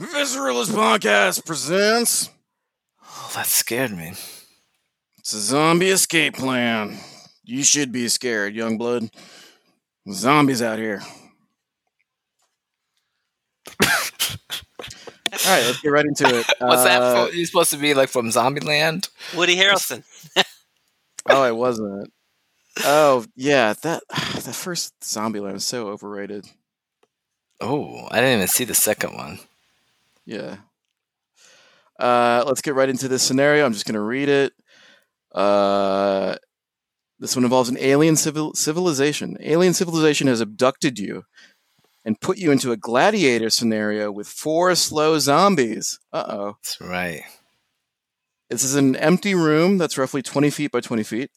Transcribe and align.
Visceralist 0.00 0.70
Podcast 0.72 1.44
presents. 1.46 2.28
Oh, 3.02 3.30
that 3.34 3.46
scared 3.46 3.92
me. 3.96 4.12
It's 5.18 5.32
a 5.32 5.40
zombie 5.40 5.88
escape 5.90 6.34
plan. 6.36 6.98
You 7.44 7.62
should 7.64 7.92
be 7.92 8.08
scared, 8.08 8.54
young 8.54 8.76
blood. 8.78 9.08
Zombies 10.10 10.62
out 10.62 10.78
here. 10.78 11.02
All 13.82 15.52
right, 15.52 15.64
let's 15.64 15.80
get 15.80 15.88
right 15.88 16.04
into 16.04 16.26
it. 16.26 16.46
What's 16.58 16.82
Uh, 16.82 16.84
that? 16.84 17.28
For? 17.30 17.34
You 17.34 17.46
supposed 17.46 17.70
to 17.70 17.76
be 17.76 17.94
like 17.94 18.08
from 18.08 18.28
Zombieland? 18.30 19.08
Woody 19.36 19.56
Harrelson. 19.56 20.02
Oh, 21.28 21.42
it 21.42 21.56
wasn't. 21.56 22.12
Oh, 22.84 23.24
yeah, 23.34 23.72
that 23.82 24.00
that 24.08 24.54
first 24.54 24.94
Zombieland 25.00 25.54
was 25.54 25.64
so 25.64 25.88
overrated. 25.88 26.46
Oh, 27.60 28.06
I 28.12 28.20
didn't 28.20 28.34
even 28.36 28.46
see 28.46 28.62
the 28.62 28.74
second 28.76 29.14
one. 29.16 29.40
Yeah. 30.26 30.56
Uh, 31.98 32.44
let's 32.46 32.60
get 32.60 32.74
right 32.74 32.88
into 32.88 33.08
this 33.08 33.22
scenario. 33.22 33.64
I'm 33.64 33.72
just 33.72 33.86
going 33.86 33.94
to 33.94 34.00
read 34.00 34.28
it. 34.28 34.52
Uh, 35.34 36.36
this 37.18 37.34
one 37.34 37.44
involves 37.44 37.68
an 37.68 37.78
alien 37.78 38.16
civil- 38.16 38.54
civilization. 38.54 39.36
Alien 39.40 39.72
civilization 39.72 40.26
has 40.26 40.40
abducted 40.40 40.98
you 40.98 41.22
and 42.04 42.20
put 42.20 42.38
you 42.38 42.52
into 42.52 42.72
a 42.72 42.76
gladiator 42.76 43.50
scenario 43.50 44.12
with 44.12 44.28
four 44.28 44.74
slow 44.74 45.18
zombies. 45.18 45.98
Uh 46.12 46.24
oh. 46.28 46.56
That's 46.62 46.80
right. 46.80 47.22
This 48.50 48.62
is 48.62 48.76
an 48.76 48.94
empty 48.96 49.34
room 49.34 49.78
that's 49.78 49.98
roughly 49.98 50.22
20 50.22 50.50
feet 50.50 50.70
by 50.70 50.80
20 50.80 51.02
feet. 51.02 51.30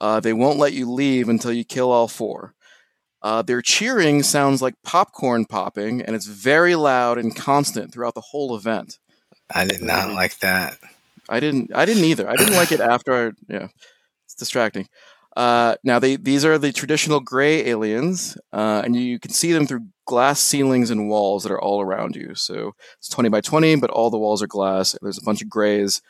Uh, 0.00 0.20
they 0.20 0.32
won't 0.32 0.58
let 0.58 0.72
you 0.72 0.90
leave 0.90 1.28
until 1.28 1.52
you 1.52 1.64
kill 1.64 1.90
all 1.90 2.08
four. 2.08 2.54
Uh, 3.24 3.40
their 3.40 3.62
cheering 3.62 4.22
sounds 4.22 4.60
like 4.60 4.74
popcorn 4.84 5.46
popping, 5.46 6.02
and 6.02 6.14
it's 6.14 6.26
very 6.26 6.74
loud 6.74 7.16
and 7.16 7.34
constant 7.34 7.90
throughout 7.90 8.14
the 8.14 8.20
whole 8.20 8.54
event. 8.54 8.98
I 9.52 9.64
did 9.64 9.80
not 9.80 10.12
like 10.12 10.38
that. 10.40 10.76
I 11.26 11.40
didn't. 11.40 11.70
I 11.74 11.86
didn't 11.86 12.04
either. 12.04 12.28
I 12.28 12.36
didn't 12.36 12.54
like 12.54 12.70
it 12.70 12.80
after. 12.80 13.28
I, 13.28 13.30
yeah, 13.48 13.68
it's 14.26 14.34
distracting. 14.34 14.88
Uh, 15.34 15.76
now 15.82 15.98
they 15.98 16.16
these 16.16 16.44
are 16.44 16.58
the 16.58 16.70
traditional 16.70 17.20
gray 17.20 17.66
aliens, 17.66 18.36
uh, 18.52 18.82
and 18.84 18.94
you 18.94 19.18
can 19.18 19.30
see 19.30 19.54
them 19.54 19.66
through 19.66 19.86
glass 20.06 20.38
ceilings 20.38 20.90
and 20.90 21.08
walls 21.08 21.44
that 21.44 21.52
are 21.52 21.60
all 21.60 21.80
around 21.80 22.16
you. 22.16 22.34
So 22.34 22.72
it's 22.98 23.08
twenty 23.08 23.30
by 23.30 23.40
twenty, 23.40 23.74
but 23.76 23.88
all 23.88 24.10
the 24.10 24.18
walls 24.18 24.42
are 24.42 24.46
glass. 24.46 24.94
There's 25.00 25.16
a 25.16 25.24
bunch 25.24 25.40
of 25.40 25.48
grays 25.48 26.02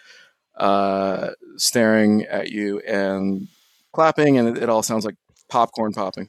uh, 0.59 1.31
staring 1.59 2.25
at 2.25 2.51
you 2.51 2.81
and 2.81 3.47
clapping, 3.93 4.37
and 4.37 4.57
it, 4.57 4.65
it 4.65 4.69
all 4.69 4.83
sounds 4.83 5.05
like 5.05 5.15
popcorn 5.49 5.93
popping. 5.93 6.29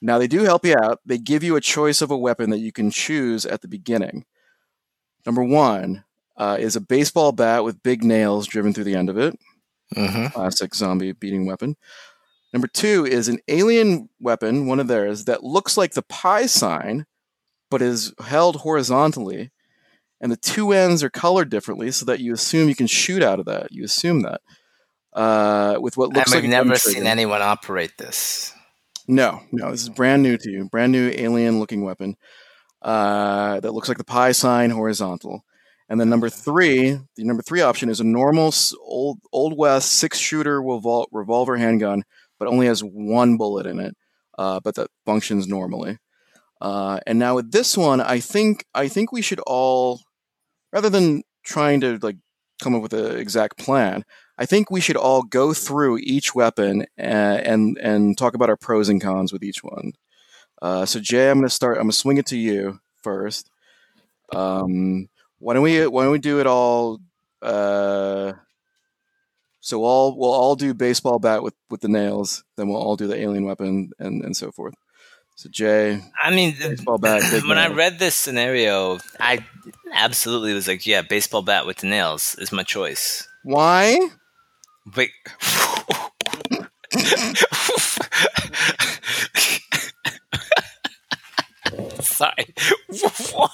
Now 0.00 0.18
they 0.18 0.26
do 0.26 0.44
help 0.44 0.64
you 0.64 0.76
out. 0.80 1.00
They 1.06 1.18
give 1.18 1.42
you 1.42 1.56
a 1.56 1.60
choice 1.60 2.02
of 2.02 2.10
a 2.10 2.18
weapon 2.18 2.50
that 2.50 2.58
you 2.58 2.72
can 2.72 2.90
choose 2.90 3.46
at 3.46 3.62
the 3.62 3.68
beginning. 3.68 4.24
Number 5.24 5.42
one 5.42 6.04
uh, 6.36 6.56
is 6.60 6.76
a 6.76 6.80
baseball 6.80 7.32
bat 7.32 7.64
with 7.64 7.82
big 7.82 8.04
nails 8.04 8.46
driven 8.46 8.72
through 8.72 8.84
the 8.84 8.94
end 8.94 9.08
of 9.10 9.18
it 9.18 9.38
hmm 9.94 10.26
classic 10.26 10.74
zombie 10.74 11.12
beating 11.12 11.46
weapon. 11.46 11.76
Number 12.52 12.68
two 12.68 13.04
is 13.04 13.28
an 13.28 13.38
alien 13.48 14.08
weapon, 14.20 14.66
one 14.66 14.80
of 14.80 14.88
theirs, 14.88 15.24
that 15.26 15.44
looks 15.44 15.76
like 15.76 15.92
the 15.92 16.02
pi 16.02 16.46
sign, 16.46 17.06
but 17.70 17.82
is 17.82 18.14
held 18.20 18.56
horizontally, 18.56 19.50
and 20.20 20.32
the 20.32 20.36
two 20.36 20.72
ends 20.72 21.02
are 21.02 21.10
colored 21.10 21.50
differently, 21.50 21.90
so 21.90 22.06
that 22.06 22.20
you 22.20 22.32
assume 22.32 22.68
you 22.68 22.74
can 22.74 22.86
shoot 22.86 23.22
out 23.22 23.40
of 23.40 23.46
that. 23.46 23.72
You 23.72 23.84
assume 23.84 24.22
that 24.22 24.40
uh, 25.12 25.76
with 25.80 25.96
what 25.96 26.14
looks 26.14 26.32
I've 26.32 26.36
like 26.36 26.44
a 26.44 26.48
never 26.48 26.76
seen 26.76 27.06
anyone 27.06 27.42
operate 27.42 27.98
this. 27.98 28.54
No, 29.08 29.42
no, 29.52 29.70
this 29.70 29.82
is 29.82 29.88
brand 29.88 30.22
new 30.22 30.36
to 30.36 30.50
you. 30.50 30.68
Brand 30.68 30.92
new 30.92 31.12
alien-looking 31.14 31.84
weapon 31.84 32.16
uh, 32.82 33.60
that 33.60 33.72
looks 33.72 33.88
like 33.88 33.98
the 33.98 34.04
pi 34.04 34.32
sign, 34.32 34.70
horizontal. 34.70 35.44
And 35.88 36.00
then 36.00 36.08
number 36.08 36.28
three, 36.28 36.98
the 37.14 37.24
number 37.24 37.42
three 37.42 37.60
option 37.60 37.88
is 37.88 38.00
a 38.00 38.04
normal 38.04 38.52
old 38.80 39.18
old 39.32 39.56
west 39.56 39.92
six 39.92 40.18
shooter 40.18 40.60
revol- 40.60 41.06
revolver 41.12 41.56
handgun, 41.56 42.02
but 42.38 42.48
only 42.48 42.66
has 42.66 42.80
one 42.80 43.36
bullet 43.36 43.66
in 43.66 43.78
it, 43.78 43.94
uh, 44.36 44.58
but 44.64 44.74
that 44.74 44.88
functions 45.04 45.46
normally. 45.46 45.98
Uh, 46.60 46.98
and 47.06 47.18
now 47.18 47.36
with 47.36 47.52
this 47.52 47.76
one, 47.76 48.00
I 48.00 48.18
think 48.18 48.64
I 48.74 48.88
think 48.88 49.12
we 49.12 49.22
should 49.22 49.40
all, 49.46 50.00
rather 50.72 50.90
than 50.90 51.22
trying 51.44 51.80
to 51.82 51.98
like 52.02 52.16
come 52.60 52.74
up 52.74 52.82
with 52.82 52.92
an 52.92 53.18
exact 53.18 53.56
plan, 53.58 54.02
I 54.38 54.46
think 54.46 54.70
we 54.70 54.80
should 54.80 54.96
all 54.96 55.22
go 55.22 55.54
through 55.54 55.98
each 55.98 56.34
weapon 56.34 56.86
and 56.96 57.40
and, 57.40 57.78
and 57.78 58.18
talk 58.18 58.34
about 58.34 58.50
our 58.50 58.56
pros 58.56 58.88
and 58.88 59.00
cons 59.00 59.32
with 59.32 59.42
each 59.42 59.62
one. 59.62 59.92
Uh, 60.60 60.86
so 60.86 61.00
Jay, 61.00 61.30
I'm 61.30 61.38
going 61.38 61.48
to 61.48 61.54
start. 61.54 61.76
I'm 61.76 61.84
going 61.84 61.90
to 61.90 61.96
swing 61.96 62.18
it 62.18 62.26
to 62.26 62.38
you 62.38 62.80
first. 63.02 63.50
Um, 64.34 65.08
why 65.38 65.54
don't 65.54 65.62
we 65.62 65.86
Why 65.86 66.04
don't 66.04 66.12
we 66.12 66.18
do 66.18 66.40
it 66.40 66.46
all? 66.46 67.00
Uh, 67.42 68.32
so 69.60 69.82
all 69.82 70.16
we'll 70.16 70.32
all 70.32 70.56
do 70.56 70.74
baseball 70.74 71.18
bat 71.18 71.42
with 71.42 71.54
with 71.70 71.80
the 71.80 71.88
nails. 71.88 72.44
Then 72.56 72.68
we'll 72.68 72.80
all 72.80 72.96
do 72.96 73.06
the 73.06 73.18
alien 73.20 73.44
weapon 73.44 73.90
and 73.98 74.24
and 74.24 74.36
so 74.36 74.50
forth. 74.50 74.74
So 75.36 75.50
Jay, 75.50 76.00
I 76.22 76.30
mean, 76.30 76.56
Baseball 76.58 76.96
bat, 76.96 77.22
when 77.46 77.58
I 77.58 77.68
read 77.68 77.98
this 77.98 78.14
scenario, 78.14 78.98
I 79.20 79.44
absolutely 79.92 80.54
was 80.54 80.66
like, 80.66 80.86
yeah, 80.86 81.02
baseball 81.02 81.42
bat 81.42 81.66
with 81.66 81.78
the 81.78 81.88
nails 81.88 82.36
is 82.38 82.52
my 82.52 82.62
choice. 82.62 83.28
why? 83.42 83.98
Wait. 84.94 85.10
Sorry. 92.00 92.54
what? 93.32 93.50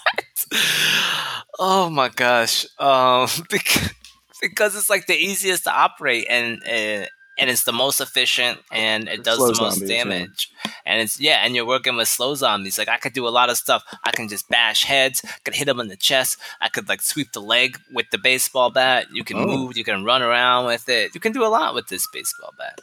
Oh 1.58 1.90
my 1.90 2.08
gosh. 2.08 2.66
Um, 2.78 3.28
because, 3.50 3.90
because 4.40 4.76
it's 4.76 4.90
like 4.90 5.06
the 5.06 5.14
easiest 5.16 5.64
to 5.64 5.72
operate 5.72 6.26
and 6.28 6.62
uh, 6.64 7.06
and 7.38 7.48
it's 7.48 7.64
the 7.64 7.72
most 7.72 8.00
efficient 8.00 8.58
oh, 8.60 8.74
and 8.76 9.08
it 9.08 9.24
does 9.24 9.36
Slow 9.38 9.52
the 9.52 9.62
most 9.62 9.74
zombies, 9.78 9.90
yeah. 9.90 10.04
damage. 10.04 10.50
And 10.84 11.00
it's 11.00 11.18
yeah, 11.20 11.42
and 11.44 11.54
you're 11.54 11.66
working 11.66 11.96
with 11.96 12.08
slow 12.08 12.34
zombies. 12.34 12.76
Like 12.78 12.88
I 12.88 12.98
could 12.98 13.12
do 13.14 13.26
a 13.26 13.30
lot 13.30 13.48
of 13.50 13.56
stuff. 13.56 13.82
I 14.04 14.10
can 14.10 14.28
just 14.28 14.48
bash 14.48 14.84
heads. 14.84 15.22
I 15.24 15.38
could 15.44 15.54
hit 15.54 15.64
them 15.66 15.80
in 15.80 15.88
the 15.88 15.96
chest. 15.96 16.38
I 16.60 16.68
could 16.68 16.88
like 16.88 17.00
sweep 17.02 17.32
the 17.32 17.40
leg 17.40 17.78
with 17.92 18.06
the 18.10 18.18
baseball 18.18 18.70
bat. 18.70 19.06
You 19.12 19.24
can 19.24 19.38
Oh. 19.38 19.46
move. 19.46 19.76
You 19.76 19.84
can 19.84 20.04
run 20.04 20.22
around 20.22 20.66
with 20.66 20.88
it. 20.88 21.14
You 21.14 21.20
can 21.20 21.32
do 21.32 21.44
a 21.44 21.48
lot 21.48 21.74
with 21.74 21.88
this 21.88 22.06
baseball 22.12 22.52
bat. 22.58 22.80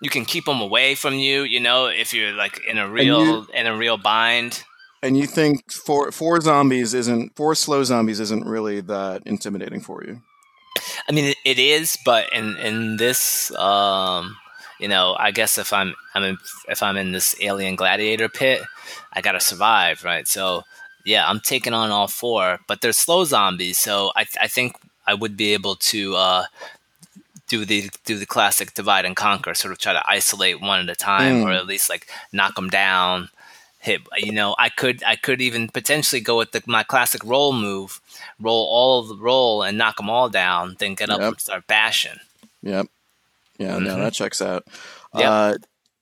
You 0.00 0.10
can 0.10 0.24
keep 0.24 0.46
them 0.46 0.60
away 0.60 0.94
from 0.96 1.14
you. 1.14 1.42
You 1.42 1.60
know, 1.60 1.86
if 1.86 2.12
you're 2.12 2.32
like 2.32 2.60
in 2.66 2.78
a 2.78 2.88
real 2.88 3.24
you- 3.24 3.46
in 3.54 3.66
a 3.66 3.76
real 3.76 3.96
bind. 3.98 4.64
And 5.04 5.16
you 5.16 5.26
think 5.26 5.70
four 5.72 6.10
four 6.12 6.40
zombies 6.40 6.94
isn't 6.94 7.36
four 7.36 7.54
slow 7.54 7.84
zombies 7.84 8.20
isn't 8.20 8.46
really 8.46 8.80
that 8.82 9.22
intimidating 9.26 9.80
for 9.80 10.02
you? 10.04 10.22
I 11.08 11.12
mean, 11.12 11.34
it, 11.44 11.58
is, 11.58 11.98
but 12.04 12.32
in 12.32 12.56
in 12.58 12.96
this, 12.96 13.50
um, 13.56 14.36
you 14.78 14.88
know, 14.88 15.16
I 15.18 15.30
guess 15.32 15.58
if 15.58 15.72
I'm 15.72 15.94
I'm 16.14 16.22
in, 16.24 16.38
if 16.68 16.82
I'm 16.82 16.96
in 16.96 17.12
this 17.12 17.34
alien 17.40 17.76
gladiator 17.76 18.28
pit, 18.28 18.62
I 19.12 19.20
gotta 19.20 19.40
survive, 19.40 20.04
right? 20.04 20.26
So 20.28 20.62
yeah, 21.04 21.26
I'm 21.28 21.40
taking 21.40 21.74
on 21.74 21.90
all 21.90 22.08
four, 22.08 22.60
but 22.68 22.80
they're 22.80 22.92
slow 22.92 23.24
zombies, 23.24 23.78
so 23.78 24.12
I 24.16 24.26
I 24.40 24.48
think 24.48 24.76
I 25.06 25.14
would 25.14 25.36
be 25.36 25.52
able 25.52 25.74
to 25.76 26.14
uh, 26.14 26.44
do 27.48 27.64
the 27.64 27.90
do 28.04 28.16
the 28.18 28.26
classic 28.26 28.74
divide 28.74 29.04
and 29.04 29.16
conquer, 29.16 29.54
sort 29.54 29.72
of 29.72 29.78
try 29.78 29.92
to 29.92 30.02
isolate 30.08 30.60
one 30.60 30.80
at 30.80 30.88
a 30.88 30.94
time, 30.96 31.42
Mm. 31.42 31.44
or 31.46 31.52
at 31.52 31.66
least 31.66 31.90
like 31.90 32.06
knock 32.32 32.54
them 32.54 32.68
down. 32.70 33.28
Hit, 33.82 34.02
you 34.16 34.30
know, 34.32 34.54
I 34.58 34.68
could 34.68 35.02
I 35.04 35.16
could 35.16 35.40
even 35.40 35.68
potentially 35.68 36.20
go 36.20 36.38
with 36.38 36.52
the, 36.52 36.62
my 36.66 36.84
classic 36.84 37.24
roll 37.24 37.52
move, 37.52 38.00
roll 38.40 38.64
all 38.70 39.00
of 39.00 39.08
the 39.08 39.16
roll 39.16 39.62
and 39.64 39.76
knock 39.76 39.96
them 39.96 40.08
all 40.08 40.28
down, 40.28 40.76
then 40.78 40.94
get 40.94 41.10
up 41.10 41.20
Yep. 41.20 41.28
and 41.32 41.40
start 41.40 41.66
bashing. 41.66 42.18
Yep. 42.62 42.86
Yeah, 43.58 43.78
no, 43.78 43.96
Mhm. 43.96 43.98
that 44.04 44.12
checks 44.14 44.40
out. 44.40 44.64
Yep. 45.16 45.24
Uh, 45.28 45.54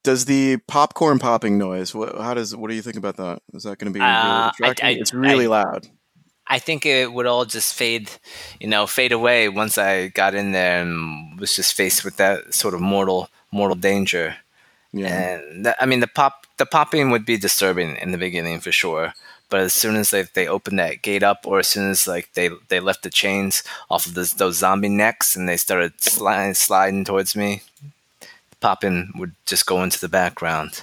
does 0.02 0.26
the 0.26 0.58
popcorn 0.68 1.18
popping 1.18 1.56
noise? 1.56 1.94
What, 1.94 2.16
how 2.18 2.34
does? 2.34 2.54
What 2.54 2.68
do 2.68 2.76
you 2.76 2.82
think 2.82 2.96
about 2.96 3.16
that? 3.16 3.40
Is 3.54 3.62
that 3.62 3.78
going 3.78 3.92
to 3.92 3.98
be 3.98 4.02
Uh, 4.04 4.50
really 4.60 4.74
I- 4.82 4.86
I- 4.88 4.90
it's 5.00 5.14
really 5.14 5.46
I- 5.46 5.48
loud. 5.48 5.88
I 6.46 6.58
think 6.58 6.84
it 6.84 7.12
would 7.12 7.26
all 7.26 7.44
just 7.44 7.74
fade, 7.74 8.10
you 8.60 8.66
know, 8.66 8.86
fade 8.86 9.12
away 9.12 9.48
once 9.48 9.78
I 9.78 10.08
got 10.08 10.34
in 10.34 10.50
there 10.52 10.82
and 10.82 11.38
was 11.38 11.54
just 11.56 11.74
faced 11.74 12.04
with 12.04 12.16
that 12.16 12.52
sort 12.54 12.74
of 12.74 12.80
mortal, 12.80 13.30
mortal 13.52 13.76
danger. 13.76 14.36
Yeah. 14.92 15.06
And 15.38 15.64
that, 15.64 15.76
I 15.80 15.86
mean, 15.86 16.00
the 16.00 16.08
pop, 16.08 16.39
the 16.60 16.66
popping 16.66 17.10
would 17.10 17.24
be 17.24 17.38
disturbing 17.38 17.96
in 17.96 18.12
the 18.12 18.18
beginning 18.18 18.60
for 18.60 18.70
sure. 18.70 19.14
But 19.48 19.60
as 19.60 19.72
soon 19.72 19.96
as 19.96 20.10
they, 20.10 20.22
they 20.22 20.46
opened 20.46 20.78
that 20.78 21.00
gate 21.00 21.22
up, 21.22 21.44
or 21.46 21.58
as 21.58 21.68
soon 21.68 21.90
as 21.90 22.06
like 22.06 22.34
they, 22.34 22.50
they 22.68 22.80
left 22.80 23.02
the 23.02 23.08
chains 23.10 23.64
off 23.90 24.04
of 24.04 24.12
this, 24.12 24.34
those 24.34 24.58
zombie 24.58 24.90
necks 24.90 25.34
and 25.34 25.48
they 25.48 25.56
started 25.56 26.00
sliding 26.02 26.52
sliding 26.52 27.04
towards 27.04 27.34
me, 27.34 27.62
popping 28.60 29.10
would 29.16 29.32
just 29.46 29.64
go 29.64 29.82
into 29.82 29.98
the 29.98 30.08
background. 30.08 30.82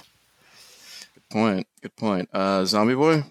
Good 1.14 1.28
point. 1.30 1.66
Good 1.80 1.96
point. 1.96 2.28
Uh, 2.32 2.64
Zombie 2.64 2.96
boy. 2.96 3.22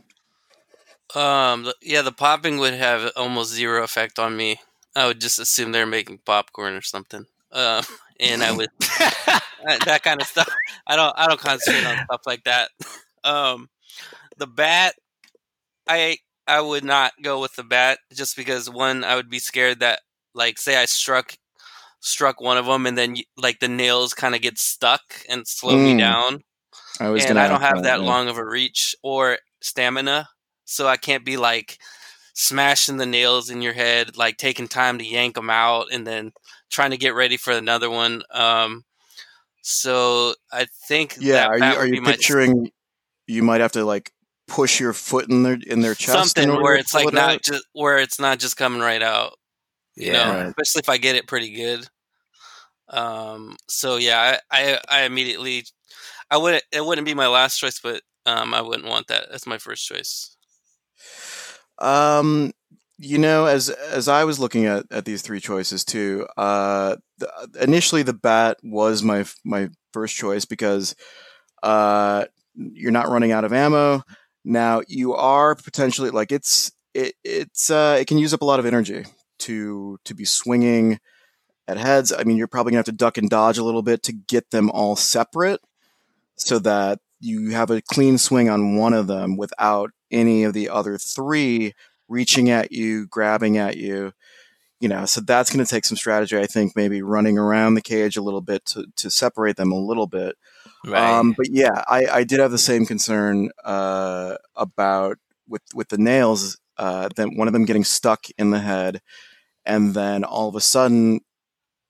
Um, 1.13 1.69
yeah, 1.81 2.01
the 2.01 2.13
popping 2.13 2.59
would 2.59 2.75
have 2.75 3.11
almost 3.17 3.53
zero 3.53 3.83
effect 3.83 4.17
on 4.19 4.37
me. 4.37 4.61
I 4.95 5.05
would 5.05 5.19
just 5.19 5.37
assume 5.37 5.73
they're 5.73 5.85
making 5.85 6.19
popcorn 6.19 6.73
or 6.73 6.81
something. 6.81 7.25
Um, 7.51 7.83
and 8.19 8.43
I 8.43 8.51
would 8.51 8.69
uh, 8.99 9.39
that 9.85 10.01
kind 10.03 10.21
of 10.21 10.27
stuff. 10.27 10.49
I 10.85 10.95
don't 10.95 11.13
I 11.17 11.27
don't 11.27 11.39
concentrate 11.39 11.85
on 11.85 12.05
stuff 12.05 12.21
like 12.25 12.43
that. 12.43 12.69
Um, 13.23 13.67
the 14.37 14.47
bat, 14.47 14.95
I 15.85 16.19
I 16.47 16.61
would 16.61 16.85
not 16.85 17.11
go 17.21 17.41
with 17.41 17.55
the 17.55 17.63
bat 17.63 17.99
just 18.13 18.37
because 18.37 18.69
one, 18.69 19.03
I 19.03 19.15
would 19.15 19.29
be 19.29 19.39
scared 19.39 19.81
that 19.81 19.99
like 20.33 20.59
say 20.59 20.77
I 20.77 20.85
struck 20.85 21.35
struck 21.99 22.39
one 22.39 22.57
of 22.57 22.67
them 22.67 22.85
and 22.85 22.97
then 22.97 23.17
like 23.35 23.59
the 23.59 23.67
nails 23.67 24.13
kind 24.13 24.33
of 24.33 24.39
get 24.39 24.57
stuck 24.57 25.01
and 25.27 25.45
slow 25.45 25.75
mm. 25.75 25.95
me 25.95 25.97
down. 25.99 26.43
I 27.01 27.09
was 27.09 27.25
and 27.25 27.37
I 27.37 27.49
don't 27.49 27.61
have 27.61 27.83
that, 27.83 27.97
that 27.97 28.01
long 28.01 28.29
of 28.29 28.37
a 28.37 28.45
reach 28.45 28.95
or 29.03 29.39
stamina, 29.61 30.29
so 30.63 30.87
I 30.87 30.95
can't 30.95 31.25
be 31.25 31.35
like 31.35 31.79
smashing 32.39 32.97
the 32.97 33.05
nails 33.07 33.49
in 33.49 33.63
your 33.63 33.73
head, 33.73 34.15
like 34.15 34.37
taking 34.37 34.67
time 34.67 34.99
to 34.99 35.03
yank 35.03 35.33
them 35.33 35.49
out 35.49 35.87
and 35.91 36.05
then 36.05 36.31
trying 36.69 36.91
to 36.91 36.97
get 36.97 37.15
ready 37.15 37.35
for 37.35 37.51
another 37.51 37.89
one. 37.89 38.21
Um, 38.31 38.85
so 39.63 40.35
I 40.51 40.67
think 40.87 41.15
yeah. 41.19 41.47
are 41.47 41.57
you 41.57 41.63
are 41.63 41.87
you 41.87 42.01
picturing 42.03 42.61
my... 42.61 42.69
you 43.25 43.41
might 43.41 43.59
have 43.59 43.71
to 43.71 43.83
like 43.83 44.11
push 44.47 44.79
your 44.79 44.93
foot 44.93 45.29
in 45.29 45.41
their 45.41 45.57
in 45.65 45.81
their 45.81 45.95
chest 45.95 46.35
something 46.35 46.61
where 46.61 46.75
it's 46.75 46.93
like 46.93 47.07
it 47.07 47.13
not 47.15 47.33
out? 47.33 47.41
just 47.41 47.65
where 47.73 47.97
it's 47.97 48.19
not 48.19 48.37
just 48.37 48.55
coming 48.55 48.81
right 48.81 49.01
out. 49.01 49.33
You 49.95 50.11
yeah, 50.11 50.13
know, 50.13 50.33
right. 50.35 50.47
especially 50.47 50.81
if 50.81 50.89
I 50.89 50.97
get 50.97 51.15
it 51.15 51.27
pretty 51.27 51.51
good. 51.53 51.87
Um. 52.89 53.57
So 53.67 53.97
yeah, 53.97 54.37
I 54.51 54.77
I, 54.89 54.99
I 54.99 55.03
immediately 55.05 55.65
I 56.29 56.37
wouldn't. 56.37 56.63
it 56.71 56.85
wouldn't 56.85 57.07
be 57.07 57.15
my 57.15 57.27
last 57.27 57.57
choice, 57.57 57.79
but 57.79 58.03
um 58.27 58.53
I 58.53 58.61
wouldn't 58.61 58.87
want 58.87 59.07
that 59.07 59.29
as 59.31 59.47
my 59.47 59.57
first 59.57 59.87
choice. 59.87 60.36
Um, 61.79 62.51
you 62.97 63.17
know, 63.17 63.45
as 63.45 63.69
as 63.69 64.07
I 64.07 64.23
was 64.23 64.39
looking 64.39 64.65
at, 64.65 64.85
at 64.91 65.05
these 65.05 65.21
three 65.21 65.39
choices 65.39 65.85
too, 65.85 66.27
uh, 66.35 66.95
the, 67.19 67.49
initially 67.61 68.03
the 68.03 68.13
bat 68.13 68.57
was 68.63 69.03
my 69.03 69.25
my 69.45 69.69
first 69.93 70.15
choice 70.15 70.45
because 70.45 70.95
uh, 71.61 72.25
you're 72.55 72.91
not 72.91 73.09
running 73.09 73.31
out 73.31 73.43
of 73.43 73.53
ammo. 73.53 74.01
Now 74.43 74.81
you 74.87 75.13
are 75.13 75.55
potentially 75.55 76.09
like 76.09 76.31
it's 76.31 76.71
it 76.93 77.13
it's 77.23 77.69
uh, 77.69 77.97
it 77.99 78.07
can 78.07 78.17
use 78.17 78.33
up 78.33 78.41
a 78.41 78.45
lot 78.45 78.59
of 78.59 78.65
energy 78.65 79.05
to 79.39 79.99
to 80.05 80.15
be 80.15 80.25
swinging 80.25 80.99
at 81.67 81.77
heads. 81.77 82.11
I 82.11 82.23
mean, 82.23 82.37
you're 82.37 82.47
probably 82.47 82.71
gonna 82.71 82.79
have 82.79 82.85
to 82.85 82.91
duck 82.91 83.17
and 83.17 83.29
dodge 83.29 83.59
a 83.59 83.63
little 83.63 83.83
bit 83.83 84.01
to 84.03 84.13
get 84.13 84.49
them 84.49 84.71
all 84.71 84.95
separate, 84.95 85.61
so 86.35 86.57
that 86.59 86.99
you 87.19 87.51
have 87.51 87.69
a 87.69 87.81
clean 87.81 88.17
swing 88.17 88.49
on 88.49 88.75
one 88.75 88.93
of 88.93 89.07
them 89.07 89.37
without 89.37 89.91
any 90.11 90.43
of 90.43 90.53
the 90.53 90.69
other 90.69 90.97
three 90.97 91.73
reaching 92.07 92.49
at 92.49 92.71
you, 92.71 93.07
grabbing 93.07 93.57
at 93.57 93.77
you. 93.77 94.13
You 94.79 94.89
know, 94.89 95.05
so 95.05 95.21
that's 95.21 95.51
going 95.51 95.65
to 95.65 95.69
take 95.69 95.85
some 95.85 95.97
strategy. 95.97 96.37
I 96.37 96.45
think 96.45 96.75
maybe 96.75 97.01
running 97.01 97.39
around 97.39 97.73
the 97.73 97.81
cage 97.81 98.15
a 98.15 98.21
little 98.21 98.41
bit 98.41 98.63
to, 98.65 98.85
to 98.97 99.09
separate 99.09 99.55
them 99.55 99.71
a 99.71 99.79
little 99.79 100.05
bit. 100.05 100.37
Right. 100.85 101.01
Um, 101.01 101.33
but 101.35 101.47
yeah, 101.49 101.83
I, 101.87 102.05
I 102.05 102.23
did 102.23 102.39
have 102.39 102.51
the 102.51 102.59
same 102.59 102.85
concern 102.85 103.49
uh, 103.63 104.37
about 104.55 105.17
with 105.47 105.63
with 105.73 105.89
the 105.89 105.97
nails. 105.97 106.59
Uh, 106.77 107.09
then 107.15 107.35
one 107.35 107.47
of 107.47 107.53
them 107.53 107.65
getting 107.65 107.83
stuck 107.83 108.27
in 108.37 108.51
the 108.51 108.59
head, 108.59 109.01
and 109.65 109.95
then 109.95 110.23
all 110.23 110.47
of 110.47 110.55
a 110.55 110.61
sudden, 110.61 111.21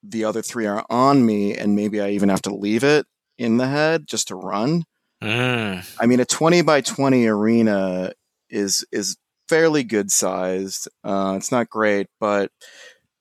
the 0.01 0.23
other 0.23 0.41
three 0.41 0.65
are 0.65 0.85
on 0.89 1.25
me, 1.25 1.55
and 1.55 1.75
maybe 1.75 1.99
I 1.99 2.11
even 2.11 2.29
have 2.29 2.41
to 2.43 2.55
leave 2.55 2.85
it 2.85 3.05
in 3.37 3.57
the 3.57 3.67
head 3.67 4.07
just 4.07 4.29
to 4.29 4.35
run. 4.35 4.85
Mm. 5.23 5.97
I 5.99 6.05
mean, 6.05 6.19
a 6.19 6.25
twenty 6.25 6.61
by 6.61 6.81
twenty 6.81 7.27
arena 7.27 8.13
is 8.49 8.85
is 8.91 9.17
fairly 9.49 9.83
good 9.83 10.11
sized. 10.11 10.87
Uh, 11.03 11.35
it's 11.37 11.51
not 11.51 11.69
great, 11.69 12.07
but 12.19 12.51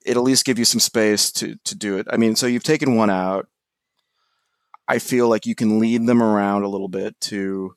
it 0.05 0.17
at 0.17 0.23
least 0.23 0.45
give 0.45 0.59
you 0.59 0.65
some 0.65 0.81
space 0.81 1.33
to 1.33 1.57
to 1.65 1.75
do 1.75 1.99
it. 1.99 2.07
I 2.11 2.17
mean, 2.17 2.37
so 2.37 2.47
you've 2.47 2.63
taken 2.63 2.97
one 2.97 3.11
out. 3.11 3.47
I 4.89 4.99
feel 4.99 5.29
like 5.29 5.47
you 5.47 5.55
can 5.55 5.81
lead 5.81 6.07
them 6.07 6.23
around 6.23 6.63
a 6.63 6.69
little 6.69 6.89
bit 6.89 7.19
to 7.23 7.75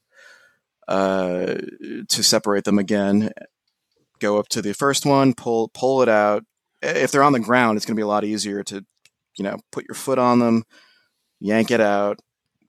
uh, 0.87 1.55
to 2.09 2.23
separate 2.23 2.65
them 2.65 2.77
again. 2.79 3.31
Go 4.19 4.37
up 4.37 4.49
to 4.49 4.61
the 4.61 4.73
first 4.73 5.05
one, 5.05 5.33
pull 5.33 5.69
pull 5.69 6.01
it 6.01 6.09
out. 6.09 6.43
If 6.81 7.11
they're 7.11 7.23
on 7.23 7.33
the 7.33 7.39
ground, 7.39 7.77
it's 7.77 7.85
going 7.85 7.95
to 7.95 7.99
be 7.99 8.03
a 8.03 8.07
lot 8.07 8.23
easier 8.23 8.63
to, 8.63 8.85
you 9.37 9.43
know, 9.43 9.57
put 9.71 9.85
your 9.87 9.95
foot 9.95 10.17
on 10.19 10.39
them, 10.39 10.63
yank 11.39 11.71
it 11.71 11.81
out, 11.81 12.19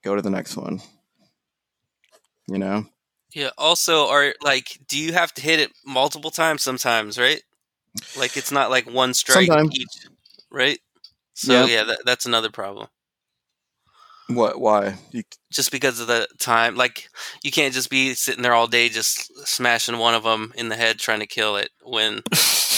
go 0.02 0.16
to 0.16 0.22
the 0.22 0.30
next 0.30 0.56
one. 0.56 0.80
You 2.50 2.58
know. 2.58 2.86
Yeah. 3.32 3.50
Also, 3.56 4.08
are 4.08 4.34
like, 4.42 4.78
do 4.88 4.98
you 4.98 5.12
have 5.12 5.32
to 5.34 5.42
hit 5.42 5.60
it 5.60 5.70
multiple 5.86 6.30
times? 6.30 6.62
Sometimes, 6.62 7.18
right? 7.18 7.42
Like 8.18 8.36
it's 8.36 8.52
not 8.52 8.70
like 8.70 8.90
one 8.90 9.14
strike 9.14 9.46
Sometimes. 9.46 9.78
each, 9.78 10.06
right? 10.50 10.78
So 11.34 11.52
yeah, 11.52 11.66
yeah 11.66 11.84
that, 11.84 11.98
that's 12.04 12.26
another 12.26 12.50
problem. 12.50 12.88
What? 14.28 14.60
Why? 14.60 14.94
You... 15.10 15.22
Just 15.50 15.72
because 15.72 16.00
of 16.00 16.06
the 16.06 16.28
time. 16.38 16.76
Like 16.76 17.08
you 17.42 17.50
can't 17.50 17.74
just 17.74 17.90
be 17.90 18.14
sitting 18.14 18.42
there 18.42 18.54
all 18.54 18.66
day 18.66 18.88
just 18.88 19.32
smashing 19.46 19.98
one 19.98 20.14
of 20.14 20.22
them 20.22 20.52
in 20.56 20.68
the 20.68 20.76
head 20.76 20.98
trying 20.98 21.20
to 21.20 21.26
kill 21.26 21.56
it 21.56 21.70
when 21.82 22.22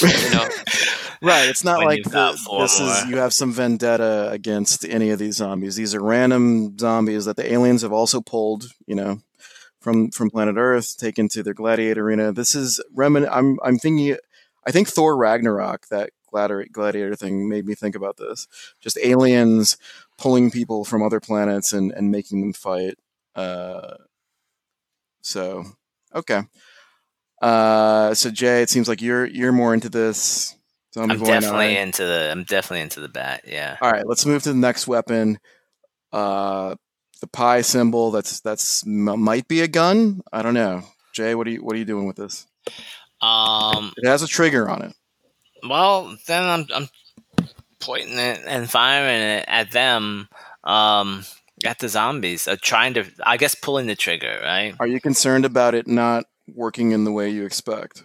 you 0.00 0.30
know. 0.30 0.48
right. 1.22 1.48
It's 1.48 1.64
not 1.64 1.84
like 1.84 2.04
the, 2.04 2.38
this 2.60 2.80
is 2.80 3.10
you 3.10 3.18
have 3.18 3.34
some 3.34 3.52
vendetta 3.52 4.30
against 4.30 4.84
any 4.84 5.10
of 5.10 5.18
these 5.18 5.36
zombies. 5.36 5.76
These 5.76 5.94
are 5.94 6.02
random 6.02 6.78
zombies 6.78 7.26
that 7.26 7.36
the 7.36 7.52
aliens 7.52 7.82
have 7.82 7.92
also 7.92 8.20
pulled. 8.20 8.64
You 8.86 8.94
know, 8.94 9.20
from 9.82 10.10
from 10.10 10.30
planet 10.30 10.56
Earth 10.56 10.96
taken 10.96 11.28
to 11.30 11.42
their 11.42 11.54
gladiator 11.54 12.04
arena. 12.04 12.32
This 12.32 12.54
is 12.54 12.80
remin. 12.94 13.28
I'm 13.30 13.58
I'm 13.62 13.78
thinking. 13.78 14.16
I 14.64 14.70
think 14.70 14.88
Thor 14.88 15.16
Ragnarok 15.16 15.88
that 15.88 16.10
gladiator 16.30 16.68
gladiator 16.72 17.16
thing 17.16 17.48
made 17.48 17.66
me 17.66 17.74
think 17.74 17.94
about 17.94 18.16
this. 18.16 18.48
Just 18.80 18.98
aliens 19.02 19.76
pulling 20.18 20.50
people 20.50 20.84
from 20.84 21.02
other 21.02 21.20
planets 21.20 21.72
and 21.72 21.92
and 21.92 22.10
making 22.10 22.40
them 22.40 22.52
fight. 22.52 22.98
Uh, 23.34 23.94
so 25.20 25.64
okay. 26.14 26.42
Uh, 27.40 28.14
so 28.14 28.30
Jay, 28.30 28.62
it 28.62 28.70
seems 28.70 28.88
like 28.88 29.02
you're 29.02 29.26
you're 29.26 29.52
more 29.52 29.74
into 29.74 29.88
this. 29.88 30.56
I'm 30.96 31.08
definitely 31.08 31.76
into 31.76 32.04
the. 32.04 32.30
I'm 32.30 32.44
definitely 32.44 32.82
into 32.82 33.00
the 33.00 33.08
bat. 33.08 33.44
Yeah. 33.46 33.78
All 33.80 33.90
right, 33.90 34.06
let's 34.06 34.26
move 34.26 34.42
to 34.42 34.52
the 34.52 34.58
next 34.58 34.86
weapon. 34.86 35.38
Uh, 36.12 36.76
the 37.22 37.26
pi 37.28 37.62
symbol. 37.62 38.10
That's 38.10 38.40
that's 38.40 38.84
might 38.84 39.48
be 39.48 39.62
a 39.62 39.68
gun. 39.68 40.20
I 40.30 40.42
don't 40.42 40.52
know. 40.52 40.82
Jay, 41.14 41.34
what 41.34 41.46
are 41.46 41.50
you 41.50 41.64
what 41.64 41.74
are 41.74 41.78
you 41.78 41.86
doing 41.86 42.06
with 42.06 42.16
this? 42.16 42.46
Um, 43.22 43.92
it 43.96 44.06
has 44.06 44.22
a 44.22 44.26
trigger 44.26 44.68
on 44.68 44.82
it. 44.82 44.94
Well, 45.66 46.14
then 46.26 46.42
I'm 46.44 46.66
I'm 46.74 46.88
pointing 47.80 48.18
it 48.18 48.40
and 48.46 48.68
firing 48.68 49.22
it 49.22 49.44
at 49.48 49.70
them. 49.70 50.28
Um, 50.64 51.24
at 51.64 51.78
the 51.78 51.88
zombies, 51.88 52.48
uh, 52.48 52.56
trying 52.60 52.94
to, 52.94 53.04
I 53.24 53.36
guess, 53.36 53.54
pulling 53.54 53.86
the 53.86 53.94
trigger. 53.94 54.40
Right? 54.42 54.74
Are 54.80 54.86
you 54.86 55.00
concerned 55.00 55.44
about 55.44 55.74
it 55.74 55.86
not 55.86 56.24
working 56.52 56.90
in 56.90 57.04
the 57.04 57.12
way 57.12 57.30
you 57.30 57.44
expect? 57.44 58.02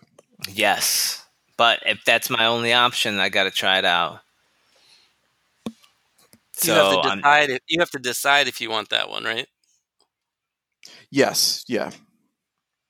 Yes, 0.47 1.25
but 1.57 1.79
if 1.85 2.03
that's 2.05 2.29
my 2.29 2.45
only 2.45 2.73
option, 2.73 3.19
I 3.19 3.29
got 3.29 3.45
to 3.45 3.51
try 3.51 3.79
it 3.79 3.85
out. 3.85 4.19
So 6.57 6.73
you 6.73 6.79
have 6.79 7.03
to 7.03 7.15
decide. 7.15 7.49
If, 7.49 7.61
you 7.67 7.79
have 7.79 7.91
to 7.91 7.99
decide 7.99 8.47
if 8.47 8.61
you 8.61 8.69
want 8.69 8.89
that 8.89 9.09
one, 9.09 9.23
right? 9.23 9.47
Yes. 11.11 11.63
Yeah. 11.67 11.91